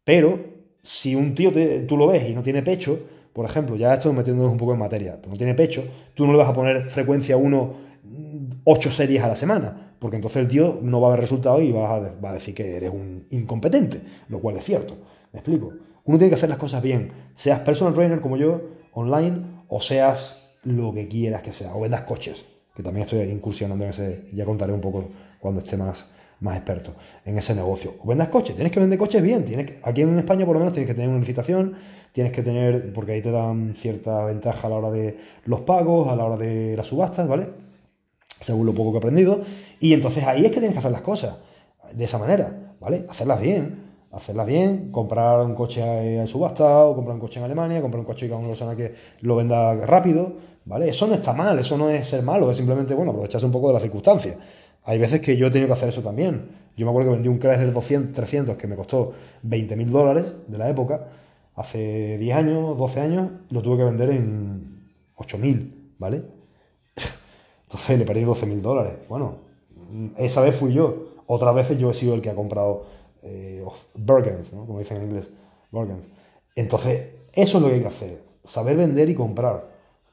Pero 0.03 0.39
si 0.83 1.15
un 1.15 1.33
tío 1.33 1.51
tú 1.87 1.97
lo 1.97 2.07
ves 2.07 2.29
y 2.29 2.33
no 2.33 2.43
tiene 2.43 2.61
pecho, 2.61 2.99
por 3.35 3.45
ejemplo, 3.45 3.75
ya 3.75 3.93
estoy 3.93 4.13
metiéndonos 4.13 4.53
un 4.53 4.57
poco 4.57 4.71
en 4.71 4.79
materia, 4.79 5.19
no 5.27 5.35
tiene 5.35 5.53
pecho, 5.53 5.83
tú 6.13 6.25
no 6.25 6.31
le 6.31 6.37
vas 6.37 6.47
a 6.47 6.53
poner 6.53 6.89
frecuencia 6.89 7.35
1 7.35 7.85
8 8.63 8.91
series 8.93 9.21
a 9.21 9.27
la 9.27 9.35
semana, 9.35 9.93
porque 9.99 10.15
entonces 10.15 10.41
el 10.41 10.47
tío 10.47 10.79
no 10.81 11.01
va 11.01 11.09
a 11.09 11.11
ver 11.11 11.19
resultados 11.19 11.61
y 11.61 11.73
va 11.73 11.97
a, 11.97 12.33
decir 12.33 12.55
que 12.55 12.77
eres 12.77 12.91
un 12.91 13.27
incompetente, 13.31 14.01
lo 14.29 14.39
cual 14.39 14.55
es 14.55 14.63
cierto. 14.63 14.95
¿Me 15.33 15.39
explico? 15.39 15.73
Uno 16.05 16.17
tiene 16.17 16.29
que 16.29 16.35
hacer 16.35 16.47
las 16.47 16.57
cosas 16.57 16.81
bien, 16.81 17.11
seas 17.33 17.59
personal 17.59 17.93
trainer 17.93 18.21
como 18.21 18.37
yo, 18.37 18.61
online, 18.93 19.63
o 19.67 19.81
seas 19.81 20.49
lo 20.63 20.93
que 20.93 21.09
quieras 21.09 21.43
que 21.43 21.51
sea, 21.51 21.75
o 21.75 21.81
vendas 21.81 22.03
coches, 22.03 22.45
que 22.73 22.83
también 22.83 23.03
estoy 23.03 23.19
incursionando 23.23 23.83
en 23.83 23.89
ese, 23.89 24.29
ya 24.31 24.45
contaré 24.45 24.71
un 24.71 24.81
poco 24.81 25.09
cuando 25.41 25.59
esté 25.59 25.75
más, 25.75 26.05
más 26.45 26.55
experto 26.55 26.93
en 27.25 27.37
ese 27.37 27.53
negocio. 27.53 27.95
O 28.01 28.07
vendas 28.07 28.29
coches, 28.29 28.55
tienes 28.55 28.71
que 28.71 28.79
vender 28.79 28.97
coches 28.97 29.21
bien, 29.21 29.43
tienes 29.43 29.73
aquí 29.83 30.01
en 30.01 30.17
España 30.17 30.45
por 30.45 30.53
lo 30.53 30.59
menos 30.59 30.73
tienes 30.73 30.87
que 30.87 30.93
tener 30.93 31.09
una 31.09 31.19
licitación, 31.19 31.75
tienes 32.13 32.31
que 32.31 32.41
tener, 32.41 32.93
porque 32.93 33.13
ahí 33.13 33.21
te 33.21 33.31
dan 33.31 33.73
cierta 33.75 34.23
ventaja 34.25 34.67
a 34.67 34.69
la 34.69 34.75
hora 34.77 34.91
de 34.91 35.17
los 35.45 35.61
pagos, 35.61 36.07
a 36.07 36.15
la 36.15 36.23
hora 36.23 36.37
de 36.37 36.77
las 36.77 36.87
subastas, 36.87 37.27
¿vale? 37.27 37.49
Según 38.39 38.65
lo 38.65 38.73
poco 38.73 38.91
que 38.91 38.97
he 38.97 38.99
aprendido. 38.99 39.41
Y 39.79 39.93
entonces 39.93 40.23
ahí 40.23 40.45
es 40.45 40.51
que 40.51 40.59
tienes 40.59 40.73
que 40.73 40.79
hacer 40.79 40.91
las 40.91 41.01
cosas, 41.01 41.35
de 41.91 42.05
esa 42.05 42.17
manera, 42.17 42.75
¿vale? 42.79 43.05
Hacerlas 43.09 43.41
bien. 43.41 43.83
hacerlas 44.11 44.47
bien, 44.47 44.91
comprar 44.91 45.41
un 45.41 45.55
coche 45.55 45.81
eh, 45.81 46.27
subastado, 46.27 46.95
comprar 46.95 47.15
un 47.15 47.19
coche 47.19 47.39
en 47.39 47.45
Alemania, 47.45 47.81
comprar 47.81 47.99
un 47.99 48.05
coche 48.05 48.29
con 48.29 48.39
una 48.39 48.47
persona 48.49 48.73
que 48.73 48.93
lo 49.21 49.35
venda 49.35 49.75
rápido, 49.85 50.33
¿vale? 50.63 50.87
Eso 50.87 51.05
no 51.07 51.15
está 51.15 51.33
mal, 51.33 51.59
eso 51.59 51.77
no 51.77 51.89
es 51.89 52.07
ser 52.07 52.23
malo, 52.23 52.49
es 52.49 52.55
simplemente, 52.55 52.93
bueno, 52.93 53.11
aprovecharse 53.11 53.45
un 53.45 53.51
poco 53.51 53.67
de 53.67 53.73
las 53.73 53.81
circunstancias. 53.81 54.35
Hay 54.85 54.99
veces 54.99 55.21
que 55.21 55.35
yo 55.35 55.47
he 55.47 55.51
tenido 55.51 55.67
que 55.67 55.73
hacer 55.73 55.89
eso 55.89 56.01
también. 56.01 56.49
Yo 56.77 56.85
me 56.85 56.91
acuerdo 56.91 57.09
que 57.09 57.15
vendí 57.15 57.29
un 57.29 57.39
Chrysler 57.39 57.73
200, 57.73 58.13
300 58.13 58.57
que 58.57 58.67
me 58.67 58.75
costó 58.75 59.13
20 59.43 59.75
mil 59.75 59.91
dólares 59.91 60.25
de 60.47 60.57
la 60.57 60.69
época, 60.69 61.07
hace 61.55 62.17
10 62.17 62.35
años, 62.35 62.77
12 62.77 62.99
años, 63.01 63.31
lo 63.49 63.61
tuve 63.61 63.77
que 63.77 63.83
vender 63.83 64.09
en 64.11 64.85
8 65.15 65.37
mil, 65.37 65.93
¿vale? 65.97 66.21
Entonces 67.63 67.97
le 67.97 68.05
perdí 68.05 68.23
12 68.23 68.45
mil 68.45 68.61
dólares. 68.61 68.93
Bueno, 69.09 69.37
esa 70.17 70.41
vez 70.41 70.55
fui 70.55 70.73
yo. 70.73 71.13
Otras 71.27 71.55
veces 71.55 71.79
yo 71.79 71.89
he 71.89 71.93
sido 71.93 72.13
el 72.13 72.21
que 72.21 72.29
ha 72.29 72.35
comprado 72.35 72.85
eh, 73.23 73.63
Bergens, 73.95 74.53
¿no? 74.53 74.65
como 74.65 74.79
dicen 74.79 74.97
en 74.97 75.03
inglés, 75.05 75.29
Bergens. 75.71 76.05
Entonces, 76.55 77.09
eso 77.33 77.57
es 77.57 77.63
lo 77.63 77.69
que 77.69 77.75
hay 77.75 77.81
que 77.81 77.87
hacer, 77.87 78.21
saber 78.43 78.77
vender 78.77 79.09
y 79.09 79.15
comprar, 79.15 79.67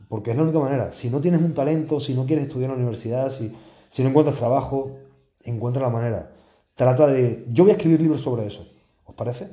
porque 0.08 0.30
es 0.30 0.36
la 0.36 0.44
única 0.44 0.58
manera. 0.58 0.92
Si 0.92 1.10
no 1.10 1.20
tienes 1.20 1.42
un 1.42 1.52
talento, 1.52 2.00
si 2.00 2.14
no 2.14 2.24
quieres 2.24 2.46
estudiar 2.46 2.70
en 2.70 2.76
la 2.76 2.82
universidad, 2.82 3.28
si, 3.28 3.54
si 3.92 4.02
no 4.02 4.08
encuentras 4.08 4.38
trabajo, 4.38 4.96
encuentra 5.44 5.82
la 5.82 5.90
manera. 5.90 6.32
Trata 6.74 7.08
de... 7.08 7.44
Yo 7.50 7.64
voy 7.64 7.72
a 7.72 7.76
escribir 7.76 8.00
libros 8.00 8.22
sobre 8.22 8.46
eso, 8.46 8.66
¿os 9.04 9.14
parece? 9.14 9.50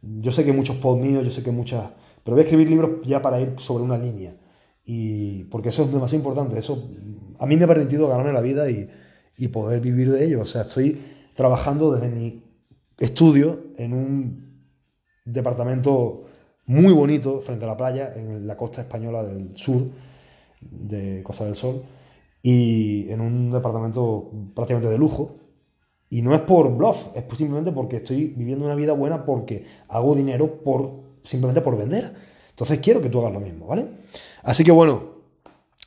Yo 0.00 0.32
sé 0.32 0.42
que 0.42 0.54
muchos 0.54 0.76
posts 0.76 1.04
míos, 1.04 1.22
yo 1.22 1.30
sé 1.30 1.42
que 1.42 1.50
muchas... 1.50 1.90
Pero 2.24 2.34
voy 2.34 2.40
a 2.40 2.44
escribir 2.44 2.70
libros 2.70 3.06
ya 3.06 3.20
para 3.20 3.38
ir 3.42 3.52
sobre 3.58 3.84
una 3.84 3.98
línea. 3.98 4.34
Y 4.86 5.44
porque 5.44 5.68
eso 5.68 5.82
es 5.82 5.92
demasiado 5.92 6.16
importante. 6.16 6.58
Eso 6.58 6.88
a 7.38 7.44
mí 7.44 7.56
me 7.56 7.64
ha 7.64 7.68
permitido 7.68 8.08
ganarme 8.08 8.32
la 8.32 8.40
vida 8.40 8.70
y, 8.70 8.88
y 9.36 9.48
poder 9.48 9.82
vivir 9.82 10.10
de 10.10 10.24
ello. 10.24 10.40
O 10.40 10.46
sea, 10.46 10.62
estoy 10.62 11.02
trabajando 11.34 11.92
desde 11.92 12.08
mi 12.08 12.42
estudio 12.98 13.64
en 13.76 13.92
un 13.92 14.64
departamento 15.26 16.24
muy 16.64 16.94
bonito 16.94 17.42
frente 17.42 17.66
a 17.66 17.68
la 17.68 17.76
playa, 17.76 18.14
en 18.16 18.46
la 18.46 18.56
costa 18.56 18.80
española 18.80 19.22
del 19.22 19.54
sur, 19.54 19.82
de 20.62 21.22
Costa 21.22 21.44
del 21.44 21.54
Sol, 21.54 21.82
y 22.44 23.10
en 23.10 23.22
un 23.22 23.50
departamento 23.50 24.30
prácticamente 24.54 24.92
de 24.92 24.98
lujo. 24.98 25.34
Y 26.10 26.20
no 26.20 26.34
es 26.34 26.42
por 26.42 26.76
bluff, 26.76 27.08
es 27.14 27.24
simplemente 27.36 27.72
porque 27.72 27.96
estoy 27.96 28.34
viviendo 28.36 28.66
una 28.66 28.74
vida 28.74 28.92
buena 28.92 29.24
porque 29.24 29.64
hago 29.88 30.14
dinero 30.14 30.62
por, 30.62 31.00
simplemente 31.24 31.62
por 31.62 31.76
vender. 31.76 32.14
Entonces 32.50 32.78
quiero 32.80 33.00
que 33.00 33.08
tú 33.08 33.20
hagas 33.20 33.32
lo 33.32 33.40
mismo, 33.40 33.66
¿vale? 33.66 33.88
Así 34.42 34.62
que 34.62 34.70
bueno, 34.70 35.02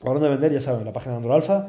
hablando 0.00 0.24
de 0.26 0.32
vender, 0.32 0.52
ya 0.52 0.60
saben, 0.60 0.84
la 0.84 0.92
página 0.92 1.12
de 1.12 1.16
Android 1.18 1.36
Alfa 1.36 1.68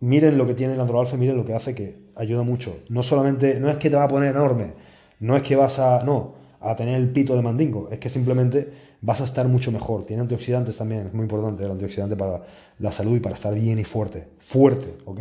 miren 0.00 0.38
lo 0.38 0.46
que 0.46 0.54
tiene 0.54 0.74
el 0.74 0.80
Android 0.80 1.00
Alpha, 1.00 1.16
miren 1.16 1.36
lo 1.36 1.44
que 1.44 1.54
hace, 1.54 1.74
que 1.74 1.98
ayuda 2.16 2.42
mucho. 2.42 2.76
No 2.88 3.02
solamente, 3.02 3.60
no 3.60 3.70
es 3.70 3.76
que 3.76 3.90
te 3.90 3.96
va 3.96 4.04
a 4.04 4.08
poner 4.08 4.30
enorme, 4.30 4.72
no 5.20 5.36
es 5.36 5.42
que 5.42 5.56
vas 5.56 5.78
a, 5.78 6.02
no, 6.04 6.34
a 6.60 6.74
tener 6.76 6.96
el 6.96 7.10
pito 7.10 7.36
de 7.36 7.42
mandingo, 7.42 7.88
es 7.90 7.98
que 7.98 8.08
simplemente 8.08 8.72
vas 9.04 9.20
a 9.20 9.24
estar 9.24 9.46
mucho 9.48 9.70
mejor. 9.70 10.06
Tiene 10.06 10.22
antioxidantes 10.22 10.78
también, 10.78 11.06
es 11.06 11.14
muy 11.14 11.24
importante 11.24 11.62
el 11.62 11.70
antioxidante 11.70 12.16
para 12.16 12.42
la 12.78 12.90
salud 12.90 13.16
y 13.16 13.20
para 13.20 13.34
estar 13.34 13.54
bien 13.54 13.78
y 13.78 13.84
fuerte, 13.84 14.28
fuerte, 14.38 14.94
¿ok? 15.04 15.20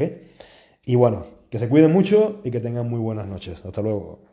Y 0.85 0.95
bueno, 0.95 1.25
que 1.49 1.59
se 1.59 1.67
cuiden 1.67 1.91
mucho 1.91 2.39
y 2.45 2.51
que 2.51 2.61
tengan 2.61 2.89
muy 2.89 2.99
buenas 2.99 3.27
noches. 3.27 3.59
Hasta 3.65 3.81
luego. 3.81 4.32